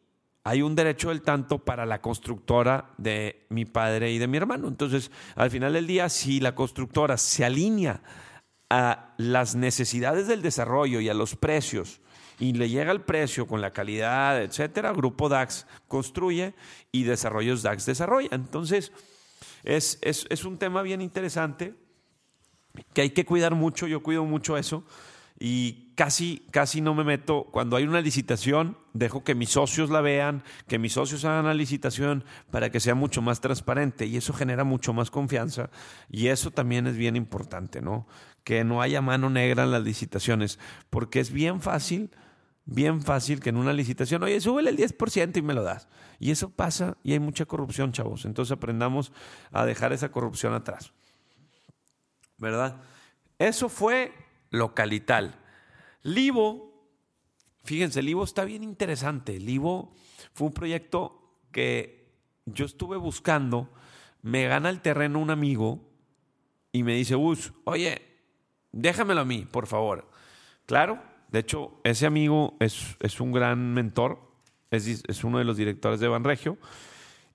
hay 0.44 0.62
un 0.62 0.76
derecho 0.76 1.08
del 1.08 1.22
tanto 1.22 1.58
para 1.58 1.84
la 1.84 2.00
constructora 2.00 2.92
de 2.96 3.44
mi 3.48 3.64
padre 3.64 4.12
y 4.12 4.18
de 4.18 4.28
mi 4.28 4.36
hermano. 4.36 4.68
Entonces, 4.68 5.10
al 5.34 5.50
final 5.50 5.72
del 5.72 5.86
día, 5.86 6.08
si 6.08 6.38
la 6.38 6.54
constructora 6.54 7.16
se 7.16 7.44
alinea 7.44 8.00
a 8.70 9.14
las 9.16 9.56
necesidades 9.56 10.28
del 10.28 10.42
desarrollo 10.42 11.00
y 11.00 11.08
a 11.08 11.14
los 11.14 11.34
precios 11.34 12.00
y 12.38 12.52
le 12.52 12.68
llega 12.68 12.92
el 12.92 13.00
precio 13.00 13.48
con 13.48 13.60
la 13.60 13.72
calidad, 13.72 14.40
etcétera, 14.40 14.92
Grupo 14.92 15.28
DAX 15.28 15.66
construye 15.88 16.54
y 16.92 17.02
Desarrollos 17.02 17.62
DAX 17.62 17.84
desarrolla. 17.84 18.28
Entonces, 18.30 18.92
es, 19.64 19.98
es, 20.02 20.26
es 20.30 20.44
un 20.44 20.58
tema 20.58 20.82
bien 20.82 21.00
interesante 21.00 21.74
que 22.92 23.02
hay 23.02 23.10
que 23.10 23.24
cuidar 23.24 23.54
mucho, 23.54 23.86
yo 23.86 24.02
cuido 24.02 24.24
mucho 24.24 24.56
eso 24.56 24.84
y 25.40 25.92
casi, 25.94 26.46
casi 26.50 26.80
no 26.80 26.94
me 26.94 27.04
meto. 27.04 27.44
Cuando 27.52 27.76
hay 27.76 27.84
una 27.84 28.00
licitación, 28.00 28.76
dejo 28.92 29.22
que 29.22 29.34
mis 29.34 29.50
socios 29.50 29.90
la 29.90 30.00
vean, 30.00 30.42
que 30.66 30.78
mis 30.78 30.94
socios 30.94 31.24
hagan 31.24 31.46
la 31.46 31.54
licitación 31.54 32.24
para 32.50 32.70
que 32.70 32.80
sea 32.80 32.94
mucho 32.94 33.22
más 33.22 33.40
transparente 33.40 34.06
y 34.06 34.16
eso 34.16 34.32
genera 34.32 34.64
mucho 34.64 34.92
más 34.92 35.10
confianza 35.10 35.70
y 36.10 36.28
eso 36.28 36.50
también 36.50 36.86
es 36.86 36.96
bien 36.96 37.14
importante, 37.14 37.80
¿no? 37.80 38.06
Que 38.42 38.64
no 38.64 38.82
haya 38.82 39.00
mano 39.00 39.30
negra 39.30 39.64
en 39.64 39.70
las 39.70 39.84
licitaciones, 39.84 40.58
porque 40.90 41.20
es 41.20 41.30
bien 41.30 41.60
fácil, 41.60 42.10
bien 42.70 43.00
fácil 43.00 43.40
que 43.40 43.48
en 43.48 43.56
una 43.56 43.72
licitación, 43.72 44.22
oye, 44.22 44.40
súbele 44.40 44.68
el 44.70 44.76
10% 44.76 45.38
y 45.38 45.42
me 45.42 45.54
lo 45.54 45.62
das. 45.62 45.88
Y 46.20 46.30
eso 46.30 46.50
pasa 46.50 46.98
y 47.02 47.12
hay 47.12 47.18
mucha 47.18 47.46
corrupción, 47.46 47.92
chavos. 47.92 48.26
Entonces 48.26 48.52
aprendamos 48.52 49.10
a 49.50 49.64
dejar 49.64 49.94
esa 49.94 50.10
corrupción 50.10 50.52
atrás. 50.52 50.92
¿Verdad? 52.36 52.76
Eso 53.38 53.70
fue 53.70 54.12
localital. 54.50 55.34
Livo, 56.02 56.86
fíjense, 57.64 58.02
Livo 58.02 58.22
está 58.22 58.44
bien 58.44 58.62
interesante. 58.62 59.40
Livo 59.40 59.94
fue 60.34 60.48
un 60.48 60.52
proyecto 60.52 61.38
que 61.50 62.12
yo 62.44 62.66
estuve 62.66 62.98
buscando, 62.98 63.72
me 64.20 64.46
gana 64.46 64.68
el 64.68 64.82
terreno 64.82 65.20
un 65.20 65.30
amigo 65.30 65.80
y 66.70 66.82
me 66.82 66.94
dice, 66.94 67.16
Us, 67.16 67.52
oye, 67.64 68.02
déjamelo 68.72 69.22
a 69.22 69.24
mí, 69.24 69.46
por 69.50 69.66
favor. 69.66 70.10
Claro, 70.66 71.02
de 71.30 71.38
hecho, 71.38 71.72
ese 71.84 72.06
amigo 72.06 72.56
es, 72.60 72.96
es 73.00 73.20
un 73.20 73.32
gran 73.32 73.74
mentor, 73.74 74.18
es, 74.70 74.86
es, 74.86 75.24
uno 75.24 75.38
de 75.38 75.44
los 75.44 75.56
directores 75.56 76.00
de 76.00 76.08
Banregio. 76.08 76.58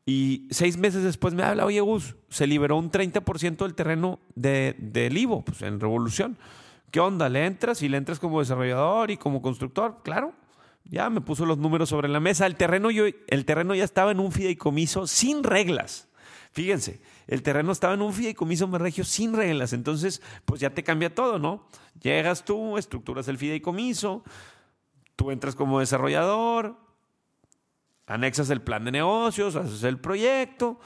Y 0.06 0.48
seis 0.52 0.78
meses 0.78 1.04
después 1.04 1.34
me 1.34 1.44
habla, 1.44 1.66
oye, 1.66 1.80
Gus, 1.80 2.16
se 2.30 2.48
liberó 2.48 2.78
un 2.78 2.92
30% 2.92 3.58
del 3.58 3.74
terreno 3.74 4.20
de, 4.36 4.76
de 4.78 5.10
Livo, 5.10 5.46
pues 5.46 5.62
en 5.62 5.80
Revolución. 5.80 6.38
¿Qué 6.92 7.00
onda? 7.00 7.30
¿Le 7.30 7.46
entras? 7.46 7.82
Y 7.82 7.90
le 7.90 7.98
entras 7.98 8.20
como 8.20 8.40
desarrollador 8.40 9.12
y 9.12 9.18
como 9.18 9.42
constructor, 9.42 10.02
claro. 10.04 10.34
Ya 10.86 11.10
me 11.10 11.22
puso 11.22 11.46
los 11.46 11.58
números 11.58 11.90
sobre 11.90 12.10
la 12.10 12.20
mesa. 12.20 12.46
El 12.46 12.56
terreno, 12.56 12.92
yo, 12.92 13.06
el 13.28 13.46
terreno 13.46 13.74
ya 13.74 13.84
estaba 13.84 14.12
en 14.12 14.20
un 14.20 14.32
fideicomiso 14.32 15.08
sin 15.08 15.44
reglas. 15.44 16.10
Fíjense, 16.54 17.02
el 17.26 17.42
terreno 17.42 17.72
estaba 17.72 17.96
en 17.96 18.04
un 18.04 18.14
fideicomiso 18.14 18.68
regio 18.78 19.04
sin 19.04 19.34
reglas. 19.36 19.74
Entonces, 19.74 20.22
pues 20.46 20.62
ya 20.62 20.70
te 20.70 20.84
cambia 20.84 21.14
todo, 21.14 21.40
¿no? 21.40 21.68
Llegas 22.00 22.46
tú, 22.46 22.78
estructuras 22.78 23.28
el 23.28 23.40
fideicomiso, 23.40 24.24
tú 25.16 25.32
entras 25.32 25.56
como 25.56 25.80
desarrollador, 25.80 26.78
anexas 28.06 28.52
el 28.52 28.62
plan 28.62 28.86
de 28.86 28.92
negocios, 28.92 29.56
haces 29.56 29.84
el 29.84 29.98
proyecto 30.00 30.80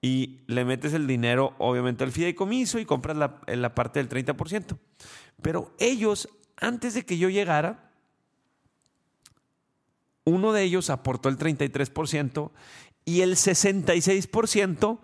y 0.00 0.40
le 0.46 0.64
metes 0.64 0.94
el 0.94 1.06
dinero, 1.06 1.54
obviamente, 1.58 2.04
al 2.04 2.12
fideicomiso 2.12 2.78
y 2.78 2.86
compras 2.86 3.16
la, 3.16 3.38
la 3.46 3.74
parte 3.74 4.02
del 4.02 4.08
30%. 4.08 4.78
Pero 5.42 5.72
ellos, 5.78 6.26
antes 6.56 6.94
de 6.94 7.04
que 7.04 7.18
yo 7.18 7.28
llegara, 7.28 7.90
uno 10.24 10.52
de 10.52 10.62
ellos 10.62 10.88
aportó 10.88 11.28
el 11.28 11.36
33% 11.36 12.50
y 13.04 13.20
el 13.20 13.36
66% 13.36 14.98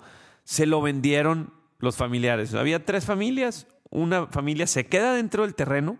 se 0.45 0.67
lo 0.67 0.81
vendieron 0.81 1.53
los 1.79 1.97
familiares. 1.97 2.55
Había 2.55 2.85
tres 2.85 3.05
familias, 3.05 3.67
una 3.91 4.27
familia 4.27 4.67
se 4.67 4.87
queda 4.87 5.15
dentro 5.15 5.43
del 5.43 5.55
terreno 5.55 5.97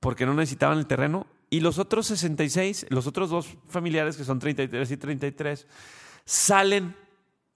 porque 0.00 0.26
no 0.26 0.34
necesitaban 0.34 0.78
el 0.78 0.86
terreno 0.86 1.26
y 1.50 1.60
los 1.60 1.78
otros 1.78 2.06
66, 2.06 2.86
los 2.90 3.06
otros 3.06 3.30
dos 3.30 3.48
familiares 3.68 4.16
que 4.16 4.24
son 4.24 4.38
33 4.38 4.90
y 4.90 4.96
33, 4.96 5.66
salen 6.24 6.96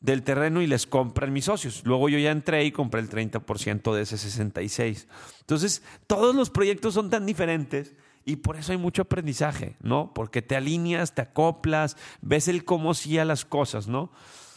del 0.00 0.22
terreno 0.22 0.62
y 0.62 0.66
les 0.66 0.86
compran 0.86 1.32
mis 1.32 1.44
socios. 1.44 1.82
Luego 1.84 2.08
yo 2.08 2.18
ya 2.18 2.30
entré 2.30 2.64
y 2.64 2.72
compré 2.72 3.00
el 3.00 3.10
30% 3.10 3.94
de 3.94 4.02
ese 4.02 4.16
66. 4.16 5.08
Entonces, 5.40 5.82
todos 6.06 6.34
los 6.34 6.50
proyectos 6.50 6.94
son 6.94 7.10
tan 7.10 7.26
diferentes 7.26 7.94
y 8.24 8.36
por 8.36 8.56
eso 8.56 8.72
hay 8.72 8.78
mucho 8.78 9.02
aprendizaje, 9.02 9.76
¿no? 9.80 10.12
Porque 10.14 10.42
te 10.42 10.56
alineas, 10.56 11.14
te 11.14 11.22
acoplas, 11.22 11.96
ves 12.20 12.48
el 12.48 12.64
cómo 12.64 12.94
sí 12.94 13.14
las 13.16 13.44
cosas, 13.44 13.88
¿no? 13.88 14.10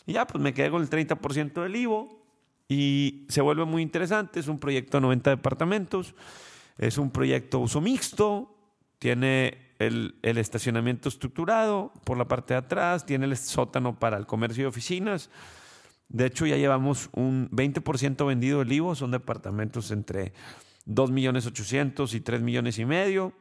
Y 0.05 0.13
ya, 0.13 0.27
pues 0.27 0.41
me 0.43 0.53
quedé 0.53 0.69
con 0.69 0.81
el 0.81 0.89
30% 0.89 1.63
del 1.63 1.75
IVO 1.75 2.23
y 2.67 3.25
se 3.29 3.41
vuelve 3.41 3.65
muy 3.65 3.81
interesante. 3.81 4.39
Es 4.39 4.47
un 4.47 4.59
proyecto 4.59 4.97
de 4.97 5.01
90 5.01 5.29
departamentos, 5.29 6.13
es 6.77 6.97
un 6.97 7.11
proyecto 7.11 7.59
uso 7.59 7.81
mixto, 7.81 8.55
tiene 8.99 9.75
el, 9.79 10.15
estacionamiento 10.21 11.09
estructurado 11.09 11.91
por 12.03 12.17
la 12.17 12.27
parte 12.27 12.53
de 12.53 12.59
atrás, 12.59 13.05
tiene 13.05 13.25
el 13.25 13.37
sótano 13.37 13.97
para 13.99 14.17
el 14.17 14.25
comercio 14.25 14.63
y 14.63 14.67
oficinas. 14.67 15.29
De 16.09 16.25
hecho, 16.25 16.45
ya 16.45 16.57
llevamos 16.57 17.09
un 17.13 17.49
20% 17.49 18.25
vendido 18.27 18.59
del 18.59 18.71
IVO, 18.71 18.95
son 18.95 19.11
departamentos 19.11 19.91
entre 19.91 20.33
2 20.85 21.11
millones 21.11 21.45
800 21.45 22.13
y 22.13 22.21
3 22.21 22.41
millones 22.41 22.77
y 22.77 22.85
medio. 22.85 23.33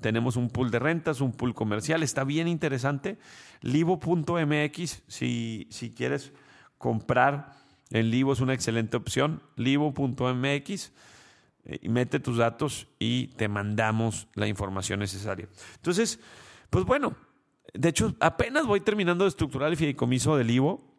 Tenemos 0.00 0.36
un 0.36 0.48
pool 0.48 0.70
de 0.70 0.78
rentas, 0.78 1.20
un 1.20 1.32
pool 1.32 1.54
comercial, 1.54 2.02
está 2.02 2.24
bien 2.24 2.48
interesante. 2.48 3.18
Livo.mx, 3.60 5.02
si, 5.06 5.66
si 5.70 5.90
quieres 5.90 6.32
comprar 6.78 7.52
en 7.90 8.10
Livo 8.10 8.32
es 8.32 8.40
una 8.40 8.54
excelente 8.54 8.96
opción. 8.96 9.42
Livo.mx 9.56 10.92
y 11.80 11.88
mete 11.88 12.20
tus 12.20 12.38
datos 12.38 12.86
y 12.98 13.28
te 13.28 13.48
mandamos 13.48 14.28
la 14.34 14.46
información 14.46 15.00
necesaria. 15.00 15.48
Entonces, 15.76 16.18
pues 16.70 16.84
bueno, 16.84 17.14
de 17.74 17.88
hecho, 17.88 18.14
apenas 18.20 18.66
voy 18.66 18.80
terminando 18.80 19.24
de 19.24 19.28
estructurar 19.28 19.70
el 19.70 19.76
fideicomiso 19.76 20.36
del 20.36 20.50
IVO. 20.50 20.89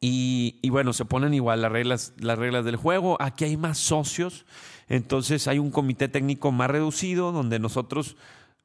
Y, 0.00 0.68
bueno, 0.70 0.92
se 0.92 1.04
ponen 1.04 1.34
igual 1.34 1.60
las 1.60 1.72
reglas, 1.72 2.14
las 2.18 2.38
reglas 2.38 2.64
del 2.64 2.76
juego. 2.76 3.16
Aquí 3.20 3.44
hay 3.44 3.56
más 3.56 3.78
socios. 3.78 4.46
Entonces 4.88 5.46
hay 5.46 5.58
un 5.58 5.70
comité 5.70 6.08
técnico 6.08 6.52
más 6.52 6.70
reducido 6.70 7.32
donde 7.32 7.58
nosotros, 7.58 8.16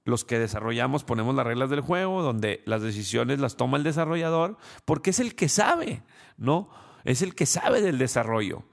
los 0.05 0.23
que 0.23 0.39
desarrollamos, 0.39 1.03
ponemos 1.03 1.35
las 1.35 1.45
reglas 1.45 1.69
del 1.69 1.81
juego, 1.81 2.21
donde 2.21 2.61
las 2.65 2.81
decisiones 2.81 3.39
las 3.39 3.57
toma 3.57 3.77
el 3.77 3.83
desarrollador, 3.83 4.57
porque 4.85 5.09
es 5.09 5.19
el 5.19 5.35
que 5.35 5.49
sabe, 5.49 6.03
¿no? 6.37 6.69
Es 7.03 7.21
el 7.21 7.35
que 7.35 7.45
sabe 7.45 7.81
del 7.81 7.97
desarrollo. 7.97 8.63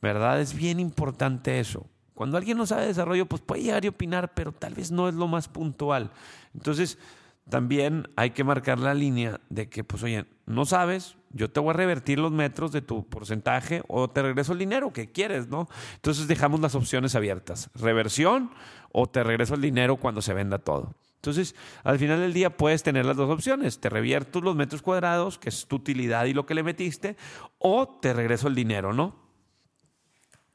¿verdad? 0.00 0.40
Es 0.40 0.54
bien 0.54 0.80
importante 0.80 1.58
eso. 1.60 1.86
Cuando 2.14 2.36
alguien 2.36 2.56
no 2.56 2.66
sabe 2.66 2.82
de 2.82 2.88
desarrollo, 2.88 3.26
pues 3.26 3.42
puede 3.42 3.62
llegar 3.62 3.84
y 3.84 3.88
opinar, 3.88 4.32
pero 4.34 4.52
tal 4.52 4.74
vez 4.74 4.90
no 4.90 5.08
es 5.08 5.14
lo 5.14 5.26
más 5.26 5.48
puntual. 5.48 6.10
Entonces, 6.54 6.98
también 7.48 8.08
hay 8.16 8.30
que 8.30 8.44
marcar 8.44 8.78
la 8.78 8.94
línea 8.94 9.40
de 9.48 9.68
que, 9.68 9.84
pues, 9.84 10.02
oye, 10.02 10.26
no 10.46 10.64
sabes, 10.64 11.16
yo 11.30 11.50
te 11.50 11.60
voy 11.60 11.70
a 11.70 11.74
revertir 11.74 12.18
los 12.18 12.32
metros 12.32 12.72
de 12.72 12.82
tu 12.82 13.06
porcentaje 13.06 13.82
o 13.88 14.08
te 14.08 14.22
regreso 14.22 14.52
el 14.52 14.58
dinero 14.58 14.92
que 14.92 15.12
quieres, 15.12 15.48
¿no? 15.48 15.68
Entonces 15.94 16.26
dejamos 16.28 16.60
las 16.60 16.74
opciones 16.74 17.14
abiertas, 17.14 17.70
reversión 17.74 18.50
o 18.92 19.06
te 19.08 19.22
regreso 19.22 19.54
el 19.54 19.60
dinero 19.60 19.96
cuando 19.96 20.22
se 20.22 20.34
venda 20.34 20.58
todo. 20.58 20.94
Entonces, 21.16 21.54
al 21.82 21.98
final 21.98 22.20
del 22.20 22.32
día 22.32 22.56
puedes 22.56 22.82
tener 22.82 23.04
las 23.04 23.16
dos 23.16 23.30
opciones, 23.30 23.80
te 23.80 23.90
revierto 23.90 24.40
los 24.40 24.54
metros 24.54 24.82
cuadrados, 24.82 25.38
que 25.38 25.48
es 25.48 25.66
tu 25.66 25.76
utilidad 25.76 26.26
y 26.26 26.34
lo 26.34 26.46
que 26.46 26.54
le 26.54 26.62
metiste, 26.62 27.16
o 27.58 27.98
te 28.00 28.12
regreso 28.12 28.48
el 28.48 28.54
dinero, 28.54 28.92
¿no? 28.92 29.16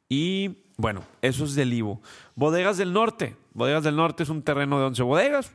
Y 0.08 0.64
bueno, 0.78 1.04
eso 1.22 1.46
es 1.46 1.56
del 1.56 1.74
Ivo. 1.74 2.02
Bodegas 2.36 2.78
del 2.78 2.94
Norte. 2.94 3.36
Bodegas 3.54 3.84
del 3.84 3.96
Norte 3.96 4.24
es 4.24 4.30
un 4.30 4.44
terreno 4.44 4.80
de 4.80 4.86
11 4.86 5.04
bodegas. 5.04 5.52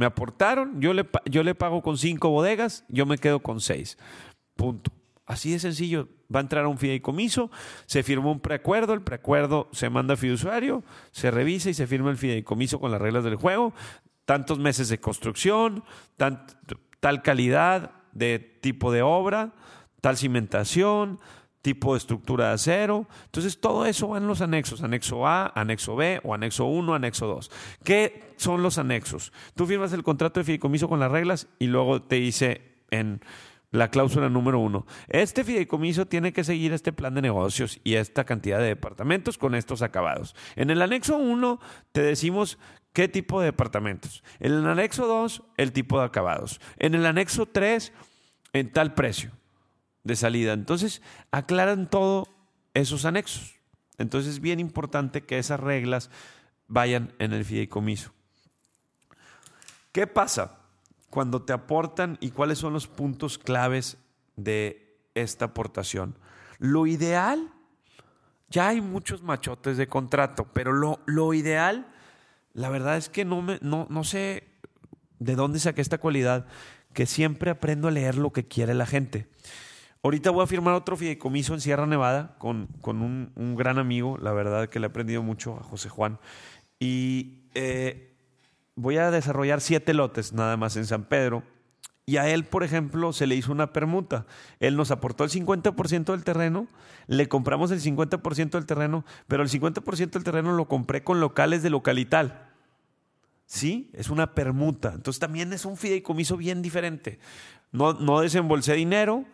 Me 0.00 0.06
aportaron, 0.06 0.80
yo 0.80 0.94
le, 0.94 1.06
yo 1.26 1.42
le 1.42 1.54
pago 1.54 1.82
con 1.82 1.98
5 1.98 2.30
bodegas, 2.30 2.86
yo 2.88 3.04
me 3.04 3.18
quedo 3.18 3.40
con 3.40 3.60
6. 3.60 3.98
Punto. 4.56 4.90
Así 5.26 5.52
de 5.52 5.58
sencillo. 5.58 6.08
Va 6.34 6.40
a 6.40 6.42
entrar 6.42 6.64
a 6.64 6.68
un 6.68 6.78
fideicomiso, 6.78 7.50
se 7.84 8.02
firmó 8.02 8.32
un 8.32 8.40
preacuerdo, 8.40 8.94
el 8.94 9.02
preacuerdo 9.02 9.68
se 9.72 9.90
manda 9.90 10.14
a 10.14 10.16
fiduciario, 10.16 10.84
se 11.10 11.30
revisa 11.30 11.68
y 11.68 11.74
se 11.74 11.86
firma 11.86 12.08
el 12.08 12.16
fideicomiso 12.16 12.80
con 12.80 12.90
las 12.90 12.98
reglas 13.02 13.24
del 13.24 13.36
juego. 13.36 13.74
Tantos 14.24 14.58
meses 14.58 14.88
de 14.88 14.98
construcción, 14.98 15.84
tal 16.16 17.20
calidad 17.22 17.90
de 18.12 18.38
tipo 18.38 18.92
de 18.92 19.02
obra, 19.02 19.52
tal 20.00 20.16
cimentación, 20.16 21.20
tipo 21.62 21.92
de 21.92 21.98
estructura 21.98 22.48
de 22.48 22.54
acero. 22.54 23.06
Entonces, 23.26 23.60
todo 23.60 23.86
eso 23.86 24.08
va 24.08 24.18
en 24.18 24.26
los 24.26 24.40
anexos, 24.40 24.82
anexo 24.82 25.26
A, 25.26 25.52
anexo 25.54 25.96
B 25.96 26.20
o 26.24 26.34
anexo 26.34 26.66
1, 26.66 26.94
anexo 26.94 27.26
2. 27.26 27.50
¿Qué 27.84 28.34
son 28.36 28.62
los 28.62 28.78
anexos? 28.78 29.32
Tú 29.54 29.66
firmas 29.66 29.92
el 29.92 30.02
contrato 30.02 30.40
de 30.40 30.44
fideicomiso 30.44 30.88
con 30.88 31.00
las 31.00 31.10
reglas 31.10 31.48
y 31.58 31.66
luego 31.66 32.02
te 32.02 32.16
dice 32.16 32.62
en 32.90 33.20
la 33.70 33.88
cláusula 33.88 34.28
número 34.28 34.58
uno. 34.58 34.84
Este 35.08 35.44
fideicomiso 35.44 36.06
tiene 36.06 36.32
que 36.32 36.42
seguir 36.42 36.72
este 36.72 36.92
plan 36.92 37.14
de 37.14 37.22
negocios 37.22 37.80
y 37.84 37.94
esta 37.94 38.24
cantidad 38.24 38.58
de 38.58 38.66
departamentos 38.66 39.38
con 39.38 39.54
estos 39.54 39.82
acabados. 39.82 40.34
En 40.56 40.70
el 40.70 40.82
anexo 40.82 41.16
uno 41.16 41.60
te 41.92 42.02
decimos 42.02 42.58
qué 42.92 43.06
tipo 43.06 43.40
de 43.40 43.46
departamentos. 43.46 44.24
En 44.40 44.52
el 44.52 44.66
anexo 44.66 45.06
dos, 45.06 45.44
el 45.56 45.72
tipo 45.72 46.00
de 46.00 46.06
acabados. 46.06 46.60
En 46.78 46.96
el 46.96 47.06
anexo 47.06 47.46
tres, 47.46 47.92
en 48.52 48.72
tal 48.72 48.94
precio 48.94 49.30
de 50.04 50.16
salida. 50.16 50.52
Entonces, 50.52 51.02
aclaran 51.30 51.88
todo 51.88 52.28
esos 52.74 53.04
anexos. 53.04 53.56
Entonces, 53.98 54.34
es 54.34 54.40
bien 54.40 54.60
importante 54.60 55.22
que 55.22 55.38
esas 55.38 55.60
reglas 55.60 56.10
vayan 56.68 57.12
en 57.18 57.32
el 57.32 57.44
fideicomiso. 57.44 58.12
¿Qué 59.92 60.06
pasa? 60.06 60.60
cuando 61.10 61.42
te 61.42 61.52
aportan 61.52 62.16
y 62.20 62.30
cuáles 62.30 62.58
son 62.58 62.72
los 62.72 62.86
puntos 62.86 63.36
claves 63.36 63.98
de 64.36 64.96
esta 65.14 65.46
aportación. 65.46 66.16
Lo 66.58 66.86
ideal, 66.86 67.50
ya 68.48 68.68
hay 68.68 68.80
muchos 68.80 69.22
machotes 69.22 69.76
de 69.76 69.88
contrato, 69.88 70.46
pero 70.52 70.72
lo, 70.72 71.00
lo 71.06 71.34
ideal, 71.34 71.88
la 72.54 72.70
verdad 72.70 72.96
es 72.96 73.08
que 73.08 73.24
no, 73.24 73.42
me, 73.42 73.58
no, 73.60 73.86
no 73.90 74.04
sé 74.04 74.48
de 75.18 75.34
dónde 75.34 75.58
saqué 75.58 75.82
esta 75.82 75.98
cualidad, 75.98 76.46
que 76.94 77.06
siempre 77.06 77.50
aprendo 77.50 77.88
a 77.88 77.92
leer 77.92 78.16
lo 78.16 78.32
que 78.32 78.46
quiere 78.46 78.72
la 78.74 78.86
gente. 78.86 79.28
Ahorita 80.02 80.30
voy 80.30 80.42
a 80.42 80.46
firmar 80.46 80.74
otro 80.74 80.96
fideicomiso 80.96 81.52
en 81.52 81.60
Sierra 81.60 81.86
Nevada 81.86 82.34
con, 82.38 82.68
con 82.80 83.02
un, 83.02 83.32
un, 83.36 83.54
gran 83.54 83.78
amigo, 83.78 84.16
la 84.16 84.32
verdad 84.32 84.68
que 84.68 84.80
le 84.80 84.86
he 84.86 84.88
aprendido 84.88 85.22
mucho 85.22 85.58
a 85.58 85.62
José 85.62 85.90
Juan. 85.90 86.18
Y 86.78 87.40
eh, 87.54 88.14
voy 88.76 88.96
a 88.96 89.10
desarrollar 89.10 89.60
siete 89.60 89.92
lotes 89.92 90.32
nada 90.32 90.56
más 90.56 90.76
en 90.76 90.86
San 90.86 91.04
Pedro. 91.04 91.42
Y 92.06 92.16
a 92.16 92.28
él, 92.28 92.44
por 92.44 92.64
ejemplo, 92.64 93.12
se 93.12 93.26
le 93.26 93.36
hizo 93.36 93.52
una 93.52 93.72
permuta. 93.72 94.26
Él 94.58 94.74
nos 94.74 94.90
aportó 94.90 95.22
el 95.22 95.30
50% 95.30 96.06
del 96.06 96.24
terreno, 96.24 96.66
le 97.06 97.28
compramos 97.28 97.70
el 97.70 97.80
50% 97.80 98.50
del 98.50 98.66
terreno, 98.66 99.04
pero 99.28 99.42
el 99.42 99.50
50% 99.50 100.10
del 100.10 100.24
terreno 100.24 100.52
lo 100.52 100.66
compré 100.66 101.04
con 101.04 101.20
locales 101.20 101.62
de 101.62 101.70
localital. 101.70 102.48
¿Sí? 103.44 103.90
Es 103.92 104.08
una 104.08 104.34
permuta. 104.34 104.92
Entonces 104.94 105.20
también 105.20 105.52
es 105.52 105.64
un 105.64 105.76
fideicomiso 105.76 106.36
bien 106.36 106.62
diferente. 106.62 107.18
No, 107.70 107.92
no 107.92 108.20
desembolsé 108.20 108.74
dinero, 108.74 109.24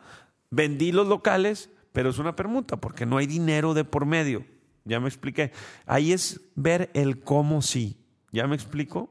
vendí 0.51 0.93
los 0.93 1.09
locales, 1.09 1.71
pero 1.93 2.11
es 2.11 2.19
una 2.19 2.37
permuta 2.37 2.77
porque 2.77 3.07
no 3.07 3.17
hay 3.17 3.27
dinero 3.27 3.75
de 3.75 3.85
por 3.85 4.07
medio. 4.07 4.45
Ya 4.85 5.01
me 5.01 5.09
expliqué. 5.09 5.53
Ahí 5.87 6.13
es 6.13 6.41
ver 6.55 6.91
el 6.95 7.21
cómo 7.23 7.63
sí. 7.63 7.97
¿Ya 8.33 8.47
me 8.47 8.55
explico? 8.55 9.11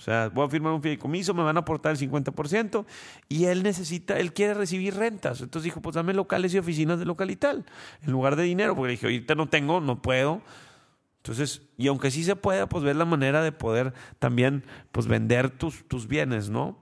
O 0.00 0.02
sea, 0.02 0.30
voy 0.30 0.46
a 0.46 0.48
firmar 0.48 0.72
un 0.72 0.80
fideicomiso, 0.80 1.34
me 1.34 1.42
van 1.42 1.58
a 1.58 1.60
aportar 1.60 1.92
el 1.92 1.98
50% 1.98 2.86
y 3.28 3.44
él 3.44 3.62
necesita, 3.62 4.18
él 4.18 4.32
quiere 4.32 4.54
recibir 4.54 4.94
rentas. 4.94 5.42
Entonces 5.42 5.64
dijo, 5.64 5.82
pues 5.82 5.94
dame 5.94 6.14
locales 6.14 6.54
y 6.54 6.58
oficinas 6.58 6.98
de 6.98 7.04
local 7.04 7.30
y 7.30 7.36
tal, 7.36 7.66
en 8.00 8.10
lugar 8.10 8.34
de 8.36 8.44
dinero, 8.44 8.74
porque 8.74 8.92
dije, 8.92 9.04
ahorita 9.04 9.34
no 9.34 9.50
tengo, 9.50 9.82
no 9.82 10.00
puedo. 10.00 10.40
Entonces, 11.18 11.68
y 11.76 11.88
aunque 11.88 12.10
sí 12.10 12.24
se 12.24 12.34
pueda, 12.34 12.66
pues 12.66 12.82
ver 12.82 12.96
la 12.96 13.04
manera 13.04 13.42
de 13.42 13.52
poder 13.52 13.92
también, 14.18 14.64
pues 14.90 15.06
vender 15.06 15.50
tus, 15.50 15.86
tus 15.86 16.08
bienes, 16.08 16.48
¿no? 16.48 16.79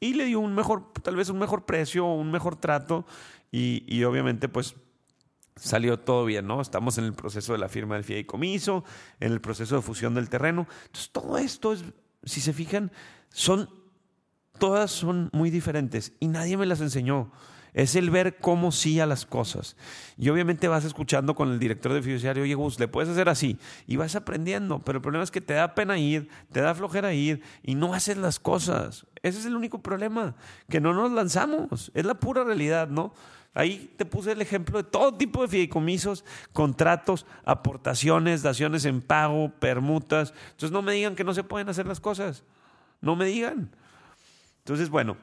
Y 0.00 0.14
le 0.14 0.24
dio 0.24 0.40
un 0.40 0.54
mejor, 0.54 0.92
tal 1.02 1.16
vez 1.16 1.28
un 1.28 1.38
mejor 1.38 1.66
precio, 1.66 2.06
un 2.06 2.30
mejor 2.30 2.56
trato 2.56 3.06
y, 3.52 3.84
y 3.86 4.02
obviamente, 4.04 4.48
pues 4.48 4.74
salió 5.56 5.98
todo 5.98 6.24
bien, 6.24 6.46
¿no? 6.46 6.60
Estamos 6.60 6.96
en 6.98 7.04
el 7.04 7.12
proceso 7.12 7.52
de 7.52 7.58
la 7.58 7.68
firma 7.68 7.94
del 7.94 8.04
fideicomiso, 8.04 8.84
en 9.20 9.32
el 9.32 9.40
proceso 9.40 9.76
de 9.76 9.82
fusión 9.82 10.14
del 10.14 10.30
terreno. 10.30 10.66
Entonces, 10.86 11.10
todo 11.10 11.36
esto 11.38 11.72
es 11.72 11.84
si 12.24 12.40
se 12.40 12.52
fijan, 12.52 12.92
son 13.30 13.68
todas 14.58 14.90
son 14.90 15.30
muy 15.32 15.50
diferentes 15.50 16.12
y 16.20 16.28
nadie 16.28 16.56
me 16.56 16.66
las 16.66 16.80
enseñó. 16.80 17.32
Es 17.72 17.94
el 17.94 18.10
ver 18.10 18.38
cómo 18.38 18.72
sí 18.72 18.98
a 18.98 19.06
las 19.06 19.26
cosas. 19.26 19.76
Y 20.18 20.28
obviamente 20.28 20.66
vas 20.66 20.84
escuchando 20.84 21.36
con 21.36 21.52
el 21.52 21.60
director 21.60 21.92
de 21.92 22.02
fiduciario, 22.02 22.42
oye 22.42 22.54
Gus, 22.54 22.80
le 22.80 22.88
puedes 22.88 23.08
hacer 23.08 23.28
así. 23.28 23.58
Y 23.86 23.96
vas 23.96 24.16
aprendiendo, 24.16 24.80
pero 24.80 24.98
el 24.98 25.02
problema 25.02 25.22
es 25.22 25.30
que 25.30 25.40
te 25.40 25.54
da 25.54 25.74
pena 25.74 25.96
ir, 25.98 26.28
te 26.52 26.60
da 26.60 26.74
flojera 26.74 27.14
ir 27.14 27.42
y 27.62 27.76
no 27.76 27.94
haces 27.94 28.16
las 28.16 28.40
cosas. 28.40 29.06
Ese 29.22 29.38
es 29.38 29.46
el 29.46 29.56
único 29.56 29.82
problema, 29.82 30.34
que 30.68 30.80
no 30.80 30.94
nos 30.94 31.12
lanzamos. 31.12 31.90
Es 31.94 32.04
la 32.04 32.14
pura 32.14 32.44
realidad, 32.44 32.88
¿no? 32.88 33.12
Ahí 33.52 33.92
te 33.96 34.04
puse 34.04 34.32
el 34.32 34.40
ejemplo 34.40 34.82
de 34.82 34.88
todo 34.88 35.14
tipo 35.14 35.42
de 35.42 35.48
fideicomisos, 35.48 36.24
contratos, 36.52 37.26
aportaciones, 37.44 38.42
daciones 38.42 38.84
en 38.84 39.00
pago, 39.00 39.50
permutas. 39.58 40.32
Entonces 40.52 40.70
no 40.70 40.82
me 40.82 40.92
digan 40.92 41.16
que 41.16 41.24
no 41.24 41.34
se 41.34 41.42
pueden 41.42 41.68
hacer 41.68 41.86
las 41.86 42.00
cosas. 42.00 42.44
No 43.00 43.16
me 43.16 43.24
digan. 43.24 43.70
Entonces, 44.58 44.88
bueno, 44.88 45.16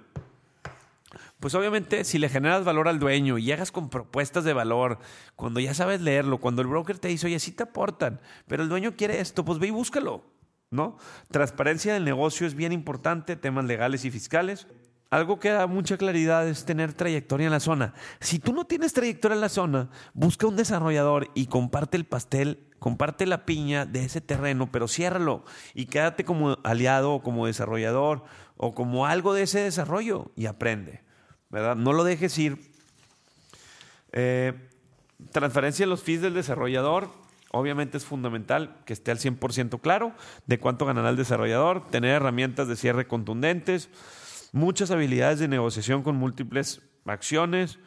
pues 1.39 1.55
obviamente 1.55 2.03
si 2.03 2.17
le 2.17 2.27
generas 2.27 2.65
valor 2.65 2.88
al 2.88 2.99
dueño 2.99 3.38
y 3.38 3.43
llegas 3.43 3.71
con 3.71 3.89
propuestas 3.89 4.43
de 4.43 4.53
valor, 4.53 4.99
cuando 5.36 5.60
ya 5.60 5.73
sabes 5.73 6.01
leerlo, 6.01 6.39
cuando 6.39 6.62
el 6.62 6.67
broker 6.67 6.99
te 6.99 7.07
dice, 7.07 7.27
oye, 7.27 7.39
sí 7.39 7.51
te 7.51 7.63
aportan, 7.63 8.19
pero 8.47 8.62
el 8.62 8.69
dueño 8.69 8.95
quiere 8.97 9.21
esto, 9.21 9.45
pues 9.45 9.57
ve 9.60 9.67
y 9.67 9.71
búscalo. 9.71 10.37
¿No? 10.69 10.97
Transparencia 11.32 11.93
del 11.93 12.03
negocio 12.03 12.45
es 12.45 12.53
bien 12.53 12.73
importante, 12.73 13.36
temas 13.36 13.65
legales 13.65 14.03
y 14.03 14.12
fiscales 14.12 14.67
algo 15.10 15.39
que 15.39 15.49
da 15.49 15.67
mucha 15.67 15.97
claridad 15.97 16.47
es 16.47 16.65
tener 16.65 16.93
trayectoria 16.93 17.45
en 17.45 17.51
la 17.51 17.60
zona. 17.60 17.93
Si 18.19 18.39
tú 18.39 18.53
no 18.53 18.65
tienes 18.65 18.93
trayectoria 18.93 19.36
en 19.36 19.41
la 19.41 19.49
zona, 19.49 19.89
busca 20.13 20.47
un 20.47 20.58
desarrollador 20.58 21.30
y 21.34 21.47
comparte 21.47 21.95
el 21.95 22.06
pastel, 22.06 22.67
comparte 22.80 23.25
la 23.25 23.45
piña 23.45 23.86
de 23.86 24.03
ese 24.03 24.19
terreno, 24.19 24.69
pero 24.71 24.88
ciérralo 24.88 25.45
y 25.73 25.86
quédate 25.86 26.25
como 26.25 26.58
aliado 26.63 27.13
o 27.13 27.21
como 27.21 27.47
desarrollador 27.47 28.25
o 28.58 28.75
como 28.75 29.06
algo 29.06 29.34
de 29.34 29.43
ese 29.43 29.60
desarrollo 29.60 30.32
y 30.36 30.47
aprende. 30.47 31.03
¿verdad? 31.49 31.77
No 31.77 31.93
lo 31.93 32.03
dejes 32.03 32.38
ir. 32.38 32.71
Eh, 34.12 34.53
transferencia 35.32 35.86
de 35.86 35.89
los 35.89 36.03
fees 36.03 36.21
del 36.21 36.34
desarrollador. 36.34 37.10
Obviamente 37.57 37.97
es 37.97 38.05
fundamental 38.05 38.77
que 38.85 38.93
esté 38.93 39.11
al 39.11 39.19
100% 39.19 39.81
claro 39.81 40.13
de 40.45 40.59
cuánto 40.59 40.85
ganará 40.85 41.09
el 41.09 41.17
desarrollador, 41.17 41.87
tener 41.89 42.11
herramientas 42.11 42.67
de 42.67 42.75
cierre 42.75 43.07
contundentes 43.07 43.89
muchas 44.51 44.91
habilidades 44.91 45.39
de 45.39 45.47
negociación 45.47 46.03
con 46.03 46.15
múltiples 46.15 46.81
acciones. 47.05 47.79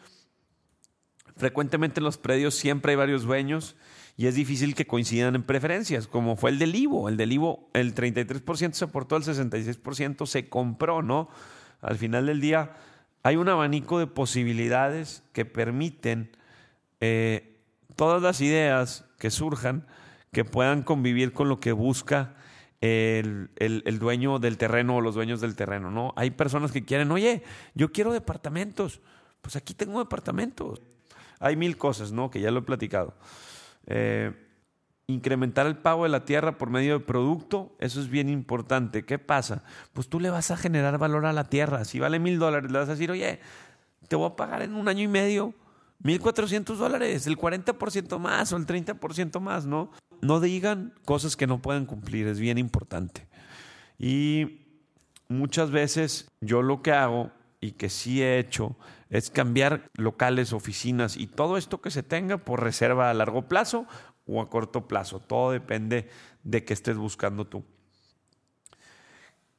Frecuentemente 1.36 2.00
en 2.00 2.04
los 2.04 2.18
predios 2.18 2.54
siempre 2.54 2.92
hay 2.92 2.96
varios 2.96 3.24
dueños 3.24 3.76
y 4.16 4.26
es 4.26 4.34
difícil 4.34 4.74
que 4.74 4.86
coincidan 4.86 5.34
en 5.34 5.42
preferencias, 5.42 6.06
como 6.06 6.36
fue 6.36 6.50
el 6.50 6.58
del 6.58 6.74
Ivo. 6.74 7.08
El 7.08 7.16
del 7.16 7.32
Ivo, 7.32 7.70
el 7.72 7.94
33% 7.94 8.72
se 8.72 8.84
aportó, 8.84 9.16
el 9.16 9.22
66% 9.22 10.26
se 10.26 10.48
compró, 10.48 11.02
¿no? 11.02 11.28
Al 11.80 11.96
final 11.96 12.26
del 12.26 12.40
día 12.40 12.76
hay 13.22 13.36
un 13.36 13.48
abanico 13.48 13.98
de 13.98 14.06
posibilidades 14.06 15.22
que 15.32 15.44
permiten 15.44 16.36
eh, 17.00 17.59
todas 17.96 18.22
las 18.22 18.40
ideas 18.40 19.04
que 19.18 19.30
surjan 19.30 19.86
que 20.32 20.44
puedan 20.44 20.82
convivir 20.82 21.32
con 21.32 21.48
lo 21.48 21.60
que 21.60 21.72
busca 21.72 22.34
el, 22.80 23.50
el, 23.56 23.98
dueño 23.98 24.38
del 24.38 24.56
terreno 24.56 24.96
o 24.96 25.00
los 25.00 25.14
dueños 25.14 25.40
del 25.40 25.54
terreno, 25.54 25.90
¿no? 25.90 26.14
Hay 26.16 26.30
personas 26.30 26.72
que 26.72 26.84
quieren, 26.84 27.10
oye, 27.10 27.42
yo 27.74 27.92
quiero 27.92 28.12
departamentos. 28.12 29.00
Pues 29.42 29.56
aquí 29.56 29.74
tengo 29.74 29.98
departamentos. 29.98 30.80
Hay 31.40 31.56
mil 31.56 31.76
cosas, 31.76 32.12
¿no? 32.12 32.30
Que 32.30 32.40
ya 32.40 32.50
lo 32.50 32.60
he 32.60 32.62
platicado. 32.62 33.14
Eh, 33.86 34.32
incrementar 35.06 35.66
el 35.66 35.76
pago 35.76 36.04
de 36.04 36.10
la 36.10 36.24
tierra 36.24 36.56
por 36.56 36.70
medio 36.70 36.98
de 36.98 37.04
producto, 37.04 37.74
eso 37.80 38.00
es 38.00 38.08
bien 38.08 38.28
importante. 38.28 39.04
¿Qué 39.04 39.18
pasa? 39.18 39.64
Pues 39.92 40.08
tú 40.08 40.20
le 40.20 40.30
vas 40.30 40.50
a 40.50 40.56
generar 40.56 40.96
valor 40.98 41.26
a 41.26 41.32
la 41.32 41.48
tierra. 41.48 41.84
Si 41.84 41.98
vale 41.98 42.18
mil 42.18 42.38
dólares, 42.38 42.70
le 42.70 42.78
vas 42.78 42.88
a 42.88 42.92
decir, 42.92 43.10
oye, 43.10 43.40
te 44.08 44.16
voy 44.16 44.30
a 44.30 44.36
pagar 44.36 44.62
en 44.62 44.74
un 44.74 44.88
año 44.88 45.02
y 45.02 45.08
medio 45.08 45.54
1.400 46.02 46.76
dólares, 46.76 47.26
el 47.26 47.36
40% 47.36 48.18
más 48.18 48.52
o 48.52 48.56
el 48.56 48.66
30% 48.66 49.40
más, 49.40 49.66
¿no? 49.66 49.90
No 50.22 50.40
digan 50.40 50.94
cosas 51.04 51.36
que 51.36 51.46
no 51.46 51.60
pueden 51.60 51.86
cumplir, 51.86 52.26
es 52.26 52.38
bien 52.38 52.58
importante. 52.58 53.28
Y 53.98 54.60
muchas 55.28 55.70
veces 55.70 56.28
yo 56.40 56.62
lo 56.62 56.82
que 56.82 56.92
hago 56.92 57.30
y 57.60 57.72
que 57.72 57.90
sí 57.90 58.22
he 58.22 58.38
hecho 58.38 58.76
es 59.10 59.28
cambiar 59.28 59.90
locales, 59.94 60.52
oficinas 60.52 61.16
y 61.16 61.26
todo 61.26 61.58
esto 61.58 61.80
que 61.80 61.90
se 61.90 62.02
tenga 62.02 62.38
por 62.38 62.62
reserva 62.62 63.10
a 63.10 63.14
largo 63.14 63.48
plazo 63.48 63.86
o 64.26 64.40
a 64.40 64.48
corto 64.48 64.88
plazo. 64.88 65.20
Todo 65.20 65.52
depende 65.52 66.08
de 66.44 66.64
qué 66.64 66.72
estés 66.72 66.96
buscando 66.96 67.46
tú. 67.46 67.64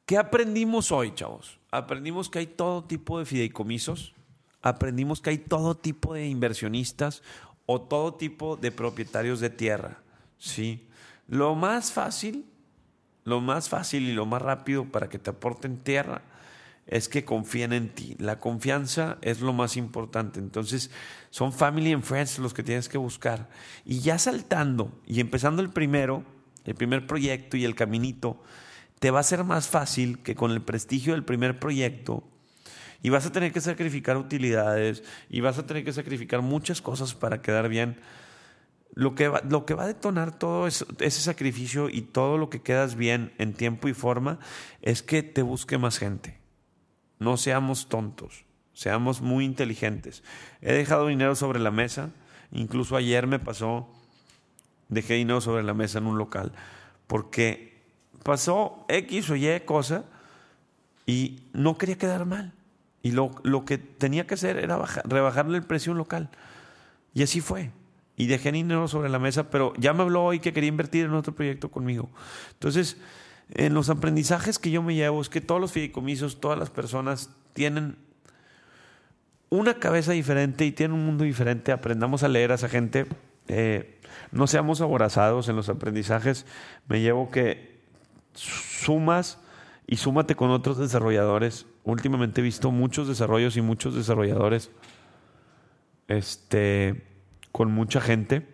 ¿Qué 0.06 0.18
aprendimos 0.18 0.92
hoy, 0.92 1.14
chavos? 1.14 1.60
Aprendimos 1.70 2.30
que 2.30 2.40
hay 2.40 2.48
todo 2.48 2.84
tipo 2.84 3.20
de 3.20 3.26
fideicomisos 3.26 4.16
aprendimos 4.62 5.22
que 5.22 5.32
hay 5.32 5.38
todo 5.38 5.76
tipo 5.76 6.14
de 6.14 6.28
inversionistas 6.28 7.24
o 7.66 7.82
todo 7.82 8.14
tipo 8.16 8.58
de 8.58 8.72
propietarios 8.72 9.40
de 9.40 9.50
tierra. 9.50 10.00
¿sí? 10.38 10.88
Lo 11.28 11.56
más 11.56 11.92
fácil, 11.92 12.46
lo 13.24 13.42
más 13.42 13.70
fácil 13.70 14.04
y 14.04 14.14
lo 14.14 14.26
más 14.26 14.42
rápido 14.42 14.86
para 14.86 15.10
que 15.10 15.20
te 15.20 15.30
aporten 15.30 15.78
tierra 15.78 16.22
es 16.88 17.08
que 17.08 17.24
confíen 17.24 17.74
en 17.74 17.90
ti. 17.90 18.16
La 18.20 18.40
confianza 18.40 19.18
es 19.22 19.40
lo 19.40 19.54
más 19.54 19.78
importante. 19.78 20.40
Entonces, 20.40 20.92
son 21.30 21.54
family 21.54 21.94
and 21.94 22.04
friends 22.04 22.40
los 22.40 22.54
que 22.54 22.64
tienes 22.64 22.90
que 22.90 22.98
buscar. 22.98 23.50
Y 23.86 24.00
ya 24.00 24.18
saltando 24.18 24.92
y 25.06 25.20
empezando 25.20 25.62
el 25.62 25.70
primero, 25.70 26.24
el 26.66 26.76
primer 26.76 27.08
proyecto 27.08 27.56
y 27.56 27.66
el 27.66 27.76
caminito, 27.76 28.42
te 29.00 29.10
va 29.10 29.20
a 29.20 29.24
ser 29.24 29.44
más 29.44 29.68
fácil 29.68 30.20
que 30.20 30.36
con 30.36 30.52
el 30.52 30.62
prestigio 30.62 31.14
del 31.14 31.24
primer 31.24 31.60
proyecto 31.60 32.24
Y 33.04 33.10
vas 33.10 33.26
a 33.26 33.32
tener 33.32 33.52
que 33.52 33.62
sacrificar 33.62 34.18
utilidades 34.18 35.04
y 35.30 35.42
vas 35.42 35.58
a 35.58 35.66
tener 35.66 35.84
que 35.84 35.94
sacrificar 35.94 36.42
muchas 36.42 36.82
cosas 36.82 37.16
para 37.16 37.42
quedar 37.42 37.68
bien. 37.68 37.98
Lo 38.94 39.16
que 39.16 39.28
va, 39.28 39.42
lo 39.48 39.66
que 39.66 39.74
va 39.74 39.84
a 39.84 39.88
detonar 39.88 40.38
todo 40.38 40.68
ese 40.68 41.10
sacrificio 41.10 41.90
y 41.90 42.02
todo 42.02 42.38
lo 42.38 42.50
que 42.50 42.62
quedas 42.62 42.96
bien 42.96 43.32
en 43.38 43.54
tiempo 43.54 43.88
y 43.88 43.94
forma 43.94 44.40
es 44.82 45.02
que 45.02 45.24
te 45.24 45.42
busque 45.42 45.78
más 45.78 45.98
gente. 45.98 46.40
No 47.18 47.38
seamos 47.38 47.88
tontos, 47.88 48.46
seamos 48.74 49.22
muy 49.22 49.46
inteligentes. 49.46 50.24
He 50.62 50.74
dejado 50.74 51.08
dinero 51.08 51.36
sobre 51.36 51.60
la 51.60 51.72
mesa, 51.72 52.10
incluso 52.52 52.96
ayer 52.96 53.28
me 53.28 53.40
pasó, 53.40 53.88
dejé 54.90 55.14
dinero 55.14 55.40
sobre 55.40 55.64
la 55.64 55.74
mesa 55.74 56.00
en 56.00 56.08
un 56.08 56.18
local, 56.18 56.52
porque 57.08 57.82
pasó 58.24 58.86
X 58.90 59.30
o 59.30 59.36
Y 59.36 59.60
cosa 59.62 60.04
y 61.06 61.44
no 61.54 61.78
quería 61.78 61.98
quedar 61.98 62.26
mal. 62.26 62.54
Y 63.04 63.12
lo, 63.12 63.32
lo 63.44 63.66
que 63.66 63.78
tenía 63.78 64.28
que 64.28 64.36
hacer 64.36 64.58
era 64.58 64.80
rebajarle 65.06 65.58
el 65.58 65.64
precio 65.64 65.94
local. 65.94 66.30
Y 67.14 67.24
así 67.24 67.42
fue 67.42 67.72
y 68.22 68.28
dejé 68.28 68.52
dinero 68.52 68.88
sobre 68.88 69.10
la 69.10 69.18
mesa, 69.18 69.50
pero 69.50 69.74
ya 69.78 69.94
me 69.94 70.04
habló 70.04 70.24
hoy 70.24 70.40
que 70.40 70.54
quería 70.54 70.68
invertir 70.68 71.06
en 71.06 71.14
otro 71.14 71.34
proyecto 71.34 71.72
conmigo. 71.72 72.10
Entonces, 72.52 72.98
en 73.50 73.74
los 73.74 73.90
aprendizajes 73.90 74.60
que 74.60 74.70
yo 74.70 74.84
me 74.84 74.94
llevo 74.94 75.22
es 75.22 75.30
que 75.30 75.42
todos 75.42 75.60
los 75.60 75.72
fideicomisos, 75.72 76.40
todas 76.40 76.60
las 76.60 76.70
personas 76.70 77.32
tienen 77.54 77.98
una 79.50 79.74
cabeza 79.76 80.12
diferente 80.12 80.66
y 80.66 80.72
tienen 80.72 80.96
un 80.96 81.06
mundo 81.06 81.24
diferente. 81.24 81.72
Aprendamos 81.72 82.22
a 82.22 82.28
leer 82.28 82.52
a 82.52 82.56
esa 82.56 82.70
gente. 82.70 83.08
Eh, 83.48 84.00
no 84.32 84.46
seamos 84.46 84.82
aborazados 84.82 85.50
en 85.50 85.56
los 85.56 85.68
aprendizajes. 85.68 86.46
Me 86.88 87.02
llevo 87.02 87.32
que 87.32 87.82
sumas 88.34 89.40
y 89.88 89.98
súmate 89.98 90.36
con 90.36 90.52
otros 90.52 90.78
desarrolladores. 90.78 91.66
Últimamente 91.84 92.42
he 92.42 92.44
visto 92.44 92.72
muchos 92.72 93.08
desarrollos 93.08 93.58
y 93.58 93.62
muchos 93.62 93.96
desarrolladores. 93.96 94.72
Este 96.08 97.08
con 97.52 97.72
mucha 97.72 98.00
gente 98.00 98.48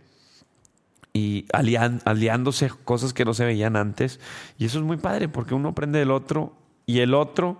y 1.14 1.46
aliándose 1.52 2.70
cosas 2.84 3.14
que 3.14 3.26
no 3.26 3.34
se 3.34 3.46
veían 3.46 3.76
antes. 3.76 4.20
Y 4.58 4.66
eso 4.66 4.80
es 4.80 4.84
muy 4.84 4.98
padre 4.98 5.30
porque 5.30 5.56
uno 5.56 5.70
aprende 5.70 6.00
del 6.00 6.12
otro 6.12 6.54
y 6.86 7.00
el 7.00 7.14
otro 7.14 7.60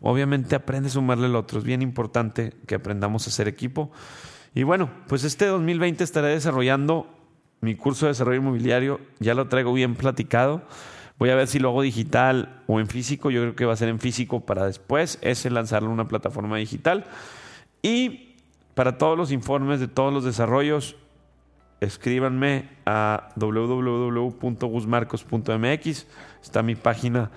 obviamente 0.00 0.54
aprende 0.54 0.88
a 0.88 0.92
sumarle 0.92 1.26
al 1.26 1.36
otro. 1.36 1.58
Es 1.58 1.64
bien 1.64 1.82
importante 1.82 2.54
que 2.66 2.74
aprendamos 2.74 3.26
a 3.26 3.30
hacer 3.30 3.48
equipo. 3.48 3.90
Y 4.54 4.62
bueno, 4.64 4.90
pues 5.08 5.24
este 5.24 5.46
2020 5.46 6.04
estaré 6.04 6.28
desarrollando 6.28 7.06
mi 7.60 7.74
curso 7.74 8.06
de 8.06 8.12
desarrollo 8.12 8.40
inmobiliario. 8.40 9.00
Ya 9.18 9.34
lo 9.34 9.48
traigo 9.48 9.72
bien 9.72 9.94
platicado. 9.94 10.62
Voy 11.18 11.30
a 11.30 11.34
ver 11.34 11.46
si 11.46 11.58
lo 11.58 11.68
hago 11.68 11.82
digital 11.82 12.62
o 12.66 12.80
en 12.80 12.88
físico. 12.88 13.30
Yo 13.30 13.42
creo 13.42 13.56
que 13.56 13.64
va 13.64 13.72
a 13.74 13.76
ser 13.76 13.88
en 13.88 13.98
físico 13.98 14.40
para 14.40 14.66
después. 14.66 15.18
Es 15.22 15.44
lanzarlo 15.44 15.88
en 15.88 15.94
una 15.94 16.08
plataforma 16.08 16.56
digital. 16.56 17.04
Y 17.82 18.36
para 18.74 18.98
todos 18.98 19.18
los 19.18 19.32
informes 19.32 19.80
de 19.80 19.88
todos 19.88 20.12
los 20.12 20.24
desarrollos, 20.24 20.96
escríbanme 21.80 22.68
a 22.86 23.30
www.gusmarcos.mx. 23.36 26.06
Está 26.42 26.62
mi 26.62 26.74
página 26.74 27.30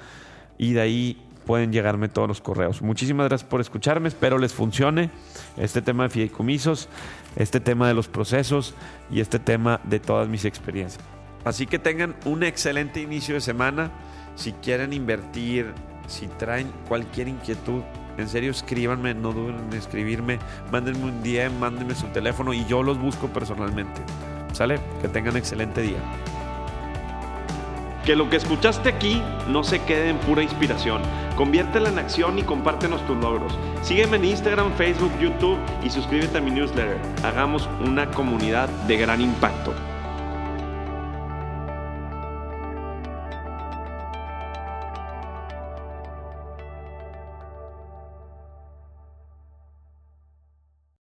y 0.58 0.74
de 0.74 0.82
ahí 0.82 1.22
pueden 1.46 1.72
llegarme 1.72 2.10
todos 2.10 2.28
los 2.28 2.42
correos. 2.42 2.82
Muchísimas 2.82 3.28
gracias 3.28 3.50
por 3.50 3.62
escucharme. 3.62 4.08
Espero 4.08 4.38
les 4.38 4.54
funcione 4.54 5.10
este 5.58 5.82
tema 5.82 6.04
de 6.04 6.10
fideicomisos, 6.10 6.90
este 7.36 7.60
tema 7.60 7.88
de 7.88 7.94
los 7.94 8.08
procesos 8.08 8.74
y 9.12 9.20
este 9.20 9.40
tema 9.40 9.80
de 9.84 10.00
todas 10.00 10.28
mis 10.28 10.46
experiencias. 10.46 11.15
Así 11.46 11.68
que 11.68 11.80
tengan 11.80 12.16
un 12.26 12.44
excelente 12.44 13.00
inicio 13.00 13.36
de 13.36 13.42
semana. 13.42 13.92
Si 14.36 14.52
quieren 14.52 14.92
invertir, 14.92 15.74
si 16.08 16.28
traen 16.28 16.72
cualquier 16.88 17.28
inquietud, 17.28 17.84
en 18.18 18.30
serio, 18.30 18.52
escríbanme, 18.52 19.14
no 19.14 19.32
duden 19.32 19.58
en 19.70 19.78
escribirme, 19.78 20.40
mándenme 20.72 21.04
un 21.04 21.22
DM, 21.22 21.60
mándenme 21.60 21.96
su 21.96 22.08
teléfono 22.08 22.54
y 22.54 22.66
yo 22.66 22.82
los 22.82 22.98
busco 22.98 23.28
personalmente. 23.28 24.02
¿Sale? 24.54 24.80
Que 25.02 25.10
tengan 25.10 25.36
excelente 25.36 25.82
día. 25.82 25.98
Que 28.06 28.16
lo 28.16 28.30
que 28.30 28.38
escuchaste 28.38 28.88
aquí 28.88 29.22
no 29.50 29.64
se 29.64 29.82
quede 29.84 30.10
en 30.10 30.18
pura 30.20 30.44
inspiración. 30.44 31.02
Conviértela 31.36 31.90
en 31.90 32.00
acción 32.00 32.40
y 32.40 32.44
compártenos 32.44 33.06
tus 33.06 33.18
logros. 33.18 33.58
Sígueme 33.82 34.18
en 34.18 34.26
Instagram, 34.26 34.74
Facebook, 34.78 35.12
YouTube 35.20 35.58
y 35.84 35.90
suscríbete 35.90 36.38
a 36.38 36.42
mi 36.42 36.52
newsletter. 36.52 36.98
Hagamos 37.24 37.68
una 37.86 38.10
comunidad 38.12 38.70
de 38.88 38.98
gran 38.98 39.20
impacto. 39.20 39.74